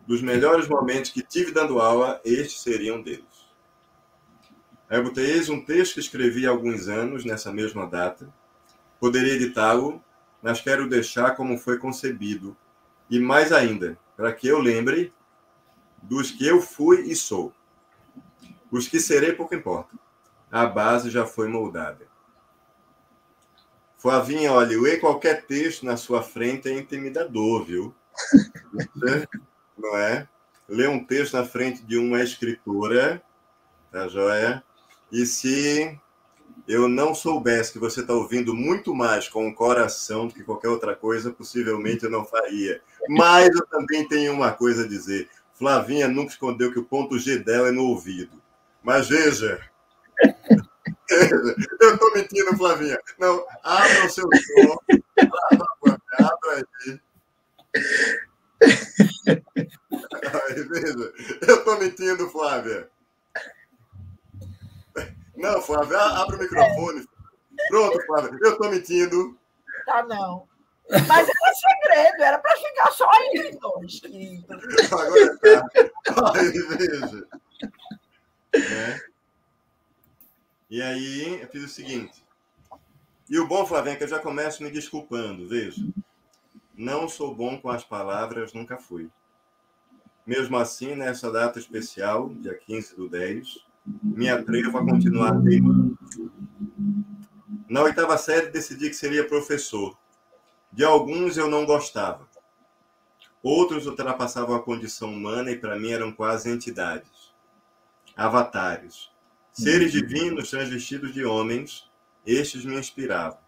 [0.07, 3.25] dos melhores momentos que tive dando aula, este seria um deles.
[4.91, 8.29] Aí eu botei um texto que escrevi há alguns anos, nessa mesma data.
[8.99, 10.05] Poderia editá-lo,
[10.43, 12.57] mas quero deixar como foi concebido.
[13.09, 15.13] E mais ainda, para que eu lembre
[16.03, 17.53] dos que eu fui e sou.
[18.71, 19.97] Os que serei, pouco importa.
[20.51, 22.07] A base já foi moldada.
[24.01, 27.95] Flavinha, olha, ler qualquer texto na sua frente é intimidador, viu?
[29.77, 30.27] não é?
[30.67, 33.23] Ler um texto na frente de uma escritora,
[33.93, 34.65] tá joia?
[35.13, 35.99] E se
[36.67, 40.69] eu não soubesse que você está ouvindo muito mais com o coração do que qualquer
[40.69, 42.81] outra coisa, possivelmente eu não faria.
[43.07, 45.29] Mas eu também tenho uma coisa a dizer.
[45.53, 48.41] Flavinha nunca escondeu que o ponto G dela é no ouvido.
[48.83, 49.61] Mas veja.
[51.81, 52.99] eu estou mentindo, Flavinha.
[53.19, 54.79] Não, abra o seu som.
[56.19, 57.01] Abra aí.
[61.47, 62.89] Eu estou mentindo, Flávia.
[65.37, 67.09] Não, Flávia, abre o microfone.
[67.69, 69.39] Pronto, Flávia, eu estou mentindo.
[69.87, 70.47] Tá, não.
[70.91, 74.03] Mas era segredo, era para ficar só entre nós.
[74.93, 76.33] Agora tá.
[76.35, 77.27] Aí, veja.
[78.53, 79.10] É.
[80.71, 82.25] E aí, eu fiz o seguinte.
[83.29, 85.85] E o bom, Flavinha, é que eu já começo me desculpando, veja.
[86.77, 89.11] Não sou bom com as palavras, nunca fui.
[90.25, 93.67] Mesmo assim, nessa data especial, dia 15 do 10,
[94.03, 95.99] me atrevo a continuar teimando.
[97.69, 99.99] Na oitava série, decidi que seria professor.
[100.73, 102.29] De alguns eu não gostava.
[103.43, 107.33] Outros ultrapassavam a condição humana e, para mim, eram quase entidades.
[108.17, 109.11] Avatares.
[109.53, 111.91] Seres divinos transvestidos de homens,
[112.25, 113.39] estes me inspiravam.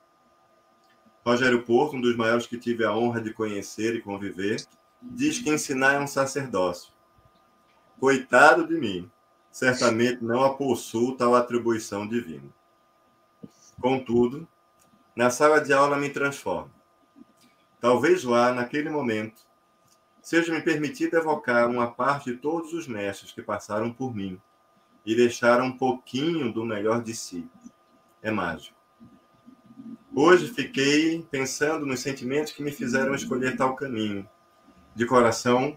[1.25, 4.67] Rogério Porto, um dos maiores que tive a honra de conhecer e conviver,
[5.01, 6.93] diz que ensinar é um sacerdócio.
[8.01, 9.09] Coitado de mim,
[9.51, 12.51] certamente não a possuo tal atribuição divina.
[13.81, 14.47] Contudo,
[15.15, 16.73] na sala de aula me transformo.
[17.81, 19.43] Talvez lá, naquele momento,
[20.21, 24.41] seja me permitido evocar uma parte de todos os mestres que passaram por mim
[25.05, 27.49] e deixaram um pouquinho do melhor de si.
[28.23, 28.77] É mágico.
[30.15, 34.29] Hoje fiquei pensando nos sentimentos que me fizeram escolher tal caminho.
[34.95, 35.77] De coração,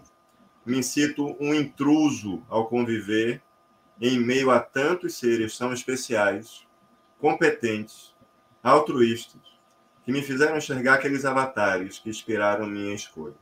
[0.64, 3.42] me sinto um intruso ao conviver
[4.00, 6.66] em meio a tantos seres tão especiais,
[7.18, 8.14] competentes,
[8.62, 9.40] altruístas,
[10.04, 13.34] que me fizeram enxergar aqueles avatares que inspiraram minha escolha.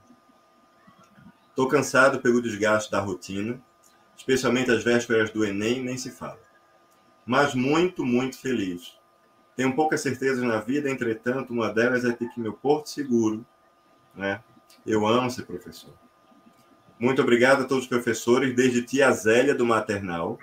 [1.48, 3.60] Estou cansado pelo desgaste da rotina,
[4.24, 6.40] especialmente as vésperas do Enem, nem se fala.
[7.26, 8.98] Mas muito, muito feliz.
[9.54, 13.44] Tenho poucas certezas na vida, entretanto, uma delas é ter que meu porto seguro,
[14.14, 14.42] né?
[14.84, 15.92] Eu amo ser professor.
[16.98, 20.38] Muito obrigado a todos os professores, desde tia Zélia do maternal.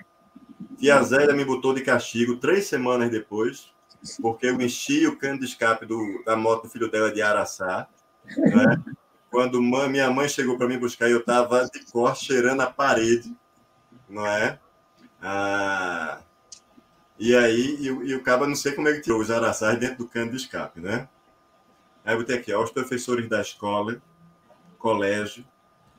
[0.78, 3.72] Tia Zélia me botou de castigo três semanas depois,
[4.20, 7.88] porque eu enchi o cano de escape do, da moto do filho dela de Araçá.
[8.36, 8.82] Né?
[9.28, 13.34] Quando minha mãe chegou para mim buscar, eu estava de cor cheirando a parede,
[14.12, 14.58] não é?
[15.20, 16.20] Ah,
[17.18, 19.98] e aí, e, e o cabo não sei como é que tirou os araçás dentro
[19.98, 21.08] do cano de escape, né?
[22.04, 24.02] Aí ter aqui, ó, os professores da escola,
[24.78, 25.44] colégio,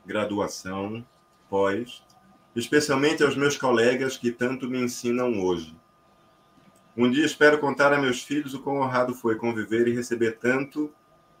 [0.04, 1.04] graduação,
[1.48, 2.02] pós,
[2.54, 5.76] especialmente aos meus colegas que tanto me ensinam hoje.
[6.96, 10.92] Um dia espero contar a meus filhos o quão honrado foi conviver e receber tanto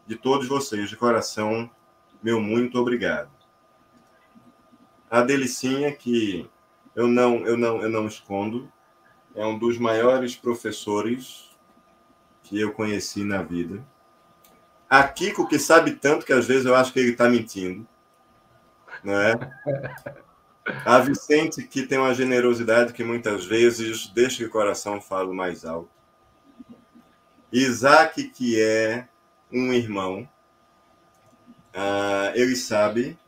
[0.06, 0.88] de todos vocês.
[0.88, 1.70] De coração,
[2.22, 3.30] meu muito obrigado.
[5.10, 6.50] A Delicinha, que
[6.94, 8.70] eu não, eu não, eu não escondo,
[9.34, 11.50] é um dos maiores professores
[12.42, 13.84] que eu conheci na vida.
[14.88, 17.86] A Kiko, que sabe tanto que às vezes eu acho que ele está mentindo.
[19.02, 19.34] Não é?
[20.84, 25.62] A Vicente, que tem uma generosidade que muitas vezes deixa que o coração fale mais
[25.64, 25.90] alto.
[27.52, 29.06] Isaac, que é
[29.52, 30.26] um irmão,
[31.74, 33.18] uh, ele sabe,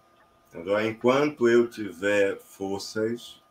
[0.83, 3.43] enquanto eu tiver forças,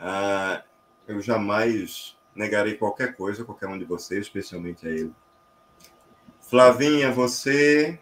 [0.00, 0.62] uh,
[1.06, 5.14] eu jamais negarei qualquer coisa a qualquer um de vocês, especialmente a ele.
[6.40, 8.00] Flavinha, você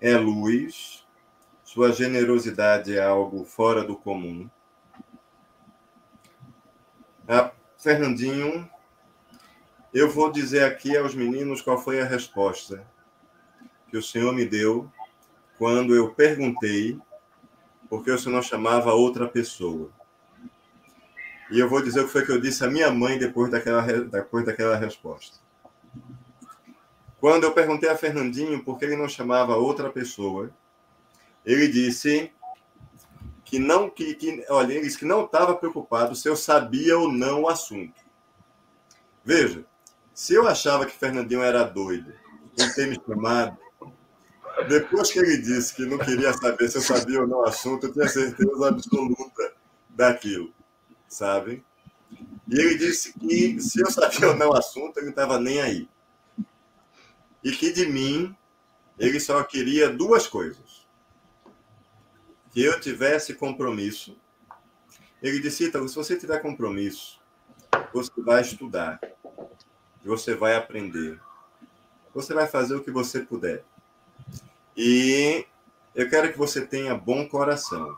[0.00, 1.04] é luz,
[1.64, 4.48] sua generosidade é algo fora do comum.
[7.26, 8.70] Ah, Fernandinho,
[9.92, 12.86] eu vou dizer aqui aos meninos qual foi a resposta
[13.88, 14.90] que o Senhor me deu
[15.58, 16.98] quando eu perguntei
[17.88, 19.90] por que o Senhor chamava outra pessoa.
[21.50, 23.82] E eu vou dizer o que foi que eu disse à minha mãe depois daquela,
[23.82, 25.38] depois daquela resposta.
[27.20, 30.50] Quando eu perguntei a Fernandinho por que ele não chamava outra pessoa,
[31.44, 32.32] ele disse
[33.44, 37.10] que não que, que olha, ele disse que não estava preocupado se eu sabia ou
[37.10, 37.94] não o assunto.
[39.24, 39.64] Veja,
[40.12, 42.12] se eu achava que Fernandinho era doido
[42.58, 43.56] em ter me chamado,
[44.68, 47.86] depois que ele disse que não queria saber se eu sabia ou não o assunto,
[47.86, 49.54] eu tinha certeza absoluta
[49.90, 50.52] daquilo,
[51.08, 51.64] sabe?
[52.48, 55.60] E ele disse que se eu sabia ou não o assunto, ele não estava nem
[55.60, 55.88] aí.
[57.42, 58.36] E que de mim,
[58.98, 60.86] ele só queria duas coisas
[62.52, 64.18] que eu tivesse compromisso.
[65.22, 67.20] Ele disse, então, se você tiver compromisso,
[67.92, 69.00] você vai estudar,
[70.04, 71.20] você vai aprender,
[72.14, 73.64] você vai fazer o que você puder.
[74.76, 75.44] E
[75.94, 77.96] eu quero que você tenha bom coração.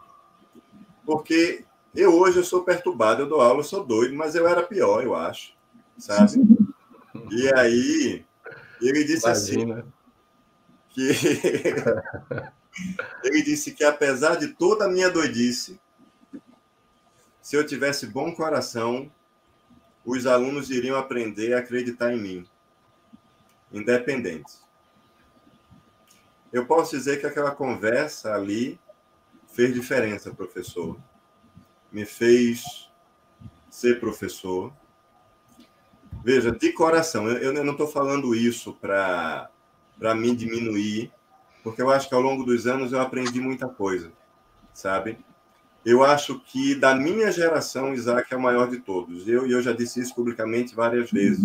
[1.05, 1.65] Porque
[2.01, 5.03] eu hoje eu sou perturbado, eu dou aula, eu sou doido, mas eu era pior,
[5.05, 5.53] eu acho,
[5.97, 6.33] sabe?
[7.31, 8.25] E aí
[8.81, 9.81] ele disse assim, Imagina.
[9.81, 9.93] assim
[10.91, 11.11] que
[13.25, 15.81] Ele disse que, apesar de toda a minha doidice,
[17.43, 19.11] se eu tivesse bom coração,
[20.05, 22.47] os alunos iriam aprender a acreditar em mim,
[23.73, 24.63] independentes.
[26.53, 28.79] Eu posso dizer que aquela conversa ali
[29.53, 30.99] fez diferença, professor.
[31.91, 32.91] Me fez
[33.71, 34.73] ser professor.
[36.25, 39.51] Veja, de coração, eu, eu não estou falando isso para
[40.17, 41.13] me diminuir
[41.63, 44.11] porque eu acho que ao longo dos anos eu aprendi muita coisa,
[44.73, 45.19] sabe?
[45.85, 49.29] Eu acho que da minha geração, Isaac é o maior de todos.
[49.29, 51.45] Eu, eu já disse isso publicamente várias vezes,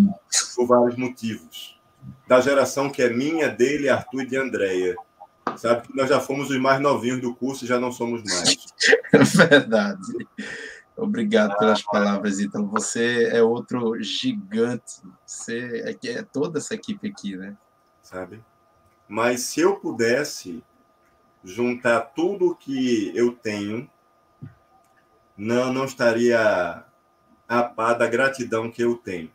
[0.55, 1.79] por vários motivos.
[2.27, 4.95] Da geração que é minha, dele, Arthur e de Andréia.
[5.57, 8.57] Sabe que nós já fomos os mais novinhos do curso e já não somos mais.
[9.13, 10.27] É verdade.
[10.97, 12.67] Obrigado pelas palavras, então.
[12.67, 15.01] Você é outro gigante.
[15.25, 17.55] Você é, é toda essa equipe aqui, né?
[18.01, 18.43] Sabe?
[19.07, 20.63] Mas se eu pudesse
[21.43, 23.89] juntar tudo que eu tenho,
[25.37, 26.83] não, não estaria
[27.47, 29.31] a par da gratidão que eu tenho.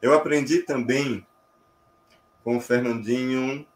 [0.00, 1.26] Eu aprendi também
[2.44, 3.66] com o Fernandinho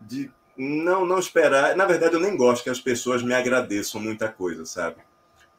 [0.00, 1.76] de não não esperar.
[1.76, 4.96] Na verdade, eu nem gosto que as pessoas me agradeçam muita coisa, sabe?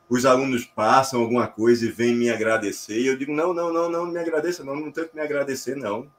[0.09, 3.89] Os alunos passam alguma coisa e vêm me agradecer, e eu digo: não, não, não,
[3.89, 6.09] não me agradeça, não, não tenho que me agradecer, não.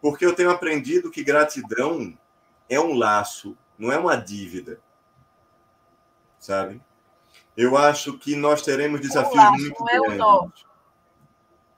[0.00, 2.18] Porque eu tenho aprendido que gratidão
[2.68, 4.80] é um laço, não é uma dívida.
[6.38, 6.80] Sabe?
[7.56, 10.64] Eu acho que nós teremos desafios é um laço, muito grandes.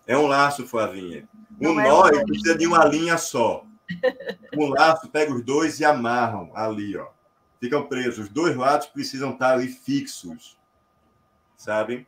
[0.06, 1.28] É um, é um laço, Flavinha.
[1.61, 3.66] Um não é nó é precisa de uma linha só.
[4.57, 7.09] Um laço pega os dois e amarram ali, ó.
[7.61, 8.27] Ficam presos.
[8.27, 10.57] Os dois lados precisam estar ali fixos,
[11.57, 12.07] sabe?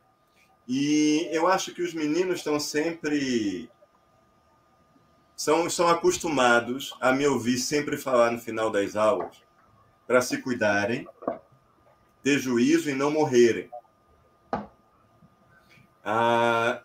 [0.68, 3.68] E eu acho que os meninos estão sempre
[5.36, 9.44] são, são acostumados a me ouvir sempre falar no final das aulas
[10.06, 11.06] para se cuidarem,
[12.22, 13.68] ter juízo e não morrerem.
[16.04, 16.82] Ah,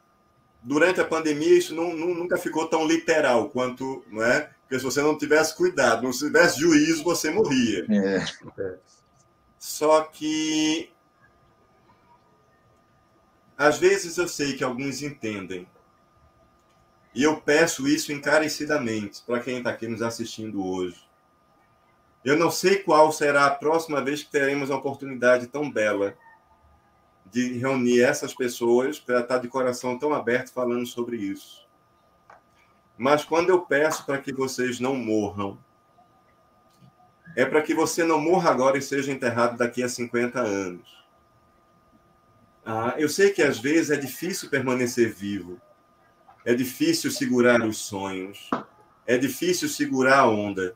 [0.61, 4.51] durante a pandemia, isso não, não, nunca ficou tão literal quanto, não é?
[4.71, 7.85] Porque se você não tivesse cuidado, não tivesse juízo, você morria.
[7.89, 8.79] É.
[9.59, 10.89] Só que
[13.57, 15.67] às vezes eu sei que alguns entendem.
[17.13, 21.03] E eu peço isso encarecidamente para quem está aqui nos assistindo hoje.
[22.23, 26.15] Eu não sei qual será a próxima vez que teremos uma oportunidade tão bela
[27.29, 31.69] de reunir essas pessoas para estar de coração tão aberto falando sobre isso.
[33.01, 35.57] Mas quando eu peço para que vocês não morram,
[37.35, 41.03] é para que você não morra agora e seja enterrado daqui a 50 anos.
[42.63, 45.59] Ah, eu sei que às vezes é difícil permanecer vivo,
[46.45, 48.51] é difícil segurar os sonhos,
[49.07, 50.75] é difícil segurar a onda.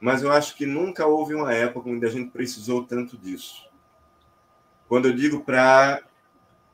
[0.00, 3.64] Mas eu acho que nunca houve uma época onde a gente precisou tanto disso.
[4.88, 6.02] Quando eu digo para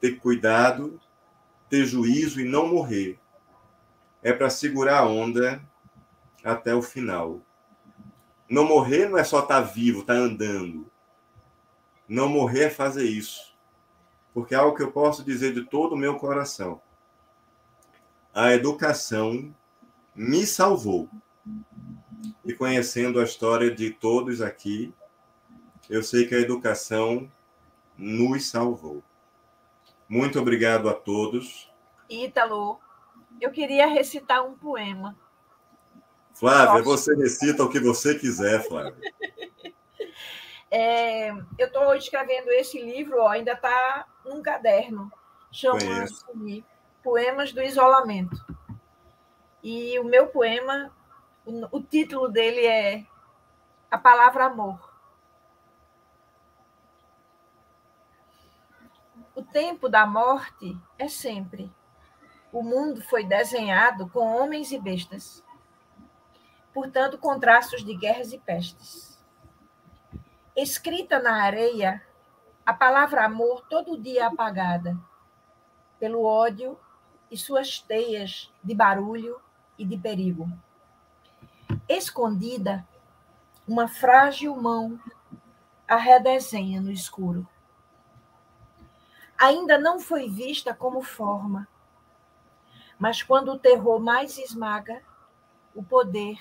[0.01, 0.99] ter cuidado,
[1.69, 3.20] ter juízo e não morrer,
[4.23, 5.63] é para segurar a onda
[6.45, 7.41] até o final.
[8.49, 10.91] Não morrer não é só estar tá vivo, estar tá andando.
[12.09, 13.55] Não morrer é fazer isso.
[14.35, 16.81] Porque é algo que eu posso dizer de todo o meu coração.
[18.35, 19.55] A educação
[20.15, 21.09] me salvou.
[22.45, 24.93] E conhecendo a história de todos aqui,
[25.89, 27.31] eu sei que a educação
[27.97, 29.03] nos salvou.
[30.09, 31.71] Muito obrigado a todos.
[32.09, 32.81] Ítalo,
[33.41, 35.17] eu queria recitar um poema.
[36.35, 38.97] Flávia, você recita o que você quiser, Flávia.
[40.73, 45.11] É, eu estou escrevendo esse livro, ó, ainda está num caderno,
[45.51, 46.65] chama-se
[47.03, 48.37] Poemas do Isolamento.
[49.65, 50.95] E o meu poema,
[51.45, 53.05] o, o título dele é
[53.91, 54.79] A Palavra Amor.
[59.35, 61.73] O tempo da morte é sempre.
[62.53, 65.45] O mundo foi desenhado com homens e bestas,
[66.73, 69.19] portanto, com traços de guerras e pestes.
[70.57, 72.05] Escrita na areia,
[72.67, 74.99] a palavra amor todo dia apagada,
[75.99, 76.79] pelo ódio
[77.31, 79.41] e suas teias de barulho
[79.79, 80.49] e de perigo.
[81.89, 82.87] Escondida,
[83.67, 84.99] uma frágil mão
[85.87, 87.47] a redesenha no escuro
[89.41, 91.67] ainda não foi vista como forma.
[93.01, 95.01] Mas quando o terror mais esmaga,
[95.75, 96.39] o poder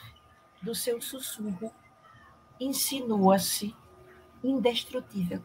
[0.61, 1.73] do seu sussurro
[2.59, 3.73] insinua-se
[4.43, 5.41] indestrutível.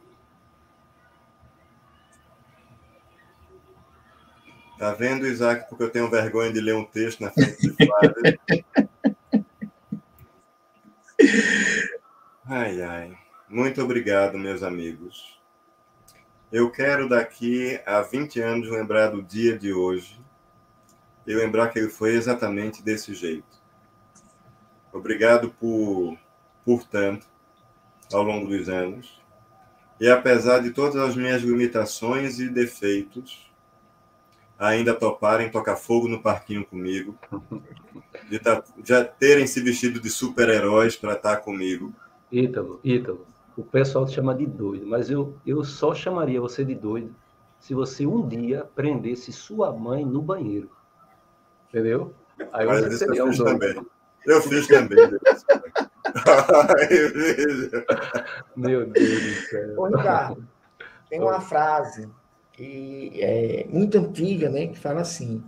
[4.77, 8.41] Tá vendo, Isaac, porque eu tenho vergonha de ler um texto na frente de Flávia?
[12.45, 13.16] ai, ai.
[13.49, 15.41] Muito obrigado, meus amigos.
[16.51, 20.23] Eu quero daqui a 20 anos lembrar do dia de hoje
[21.26, 23.62] e lembrar que ele foi exatamente desse jeito.
[24.92, 26.16] Obrigado por,
[26.64, 27.26] por tanto
[28.12, 29.20] ao longo dos anos.
[30.01, 33.51] E apesar de todas as minhas limitações e defeitos,
[34.59, 37.16] ainda toparem tocar fogo no parquinho comigo,
[38.28, 41.92] de tá, já terem se vestido de super-heróis para estar comigo.
[42.30, 43.26] Ítalo, Ítalo,
[43.56, 47.14] o pessoal te chama de doido, mas eu, eu só chamaria você de doido
[47.59, 50.70] se você um dia prendesse sua mãe no banheiro.
[51.74, 52.14] Entendeu?
[52.52, 53.86] Aí mas você seria eu fiz um também.
[54.24, 54.96] Eu fiz também.
[58.55, 59.74] Meu Deus do céu.
[59.76, 60.46] Ô, Ricardo,
[61.10, 62.09] tem uma frase
[62.52, 65.42] que é muito antiga, né, que fala assim: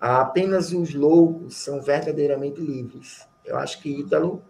[0.00, 3.26] apenas os loucos são verdadeiramente livres.
[3.44, 4.44] Eu acho que Ítalo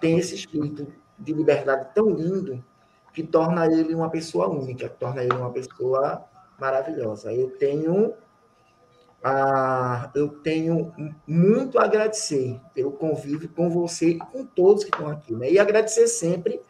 [0.00, 2.64] tem esse espírito de liberdade tão lindo
[3.12, 6.24] que torna ele uma pessoa única, torna ele uma pessoa
[6.58, 7.30] maravilhosa.
[7.30, 8.14] Eu tenho
[9.22, 10.92] ah, eu tenho
[11.26, 15.50] muito a agradecer pelo convívio com você e com todos que estão aqui, né?
[15.50, 16.60] E agradecer sempre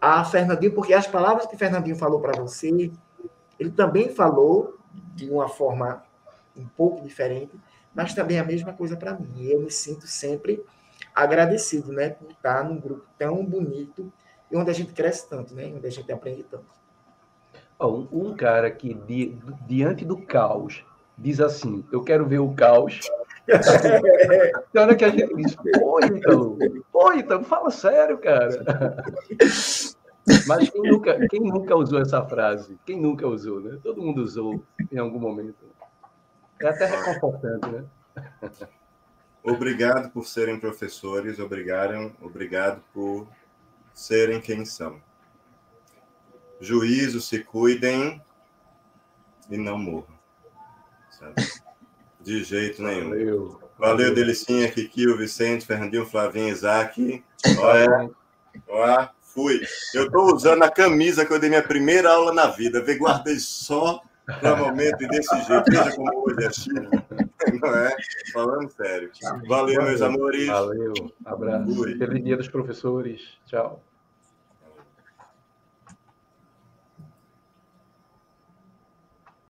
[0.00, 2.68] a Fernandinho, porque as palavras que Fernandinho falou para você,
[3.58, 4.78] ele também falou
[5.14, 6.02] de uma forma
[6.56, 7.52] um pouco diferente,
[7.94, 9.44] mas também a mesma coisa para mim.
[9.44, 10.64] Eu me sinto sempre
[11.14, 14.12] agradecido, né, por estar num grupo tão bonito
[14.50, 16.80] e onde a gente cresce tanto, né, onde a gente aprende tanto.
[17.80, 20.84] Um, cara que di, diante do caos
[21.20, 23.00] diz assim: Eu quero ver o caos.
[24.72, 26.58] Tem hora que a gente diz: Pô, então,
[26.90, 29.04] pô, fala sério, cara.
[30.46, 32.78] Mas quem nunca, quem nunca usou essa frase?
[32.86, 33.78] Quem nunca usou, né?
[33.82, 35.56] Todo mundo usou em algum momento.
[36.60, 37.84] É até reconfortante, né?
[39.42, 43.26] Obrigado por serem professores, obrigado, obrigado por
[43.94, 45.00] serem quem são.
[46.60, 48.20] Juízo, se cuidem
[49.48, 50.19] e não morram.
[52.20, 53.08] De jeito nenhum.
[53.08, 57.24] Valeu, Valeu Delicinha, Kiki, Vicente, Fernandinho, Flavinho, Isaac.
[57.58, 58.10] Olha,
[58.68, 59.60] olha, fui.
[59.94, 62.82] Eu estou usando a camisa que eu dei minha primeira aula na vida.
[62.82, 64.02] Vê, guardei só
[64.40, 65.64] para momento e desse jeito.
[65.68, 66.80] Veja como hoje é chique.
[67.60, 67.96] Não é?
[68.32, 69.10] Falando sério.
[69.48, 70.46] Valeu, meus amores.
[70.46, 70.92] Valeu.
[71.24, 71.82] Abraço.
[71.98, 73.22] Feliz dia dos professores.
[73.46, 73.82] Tchau.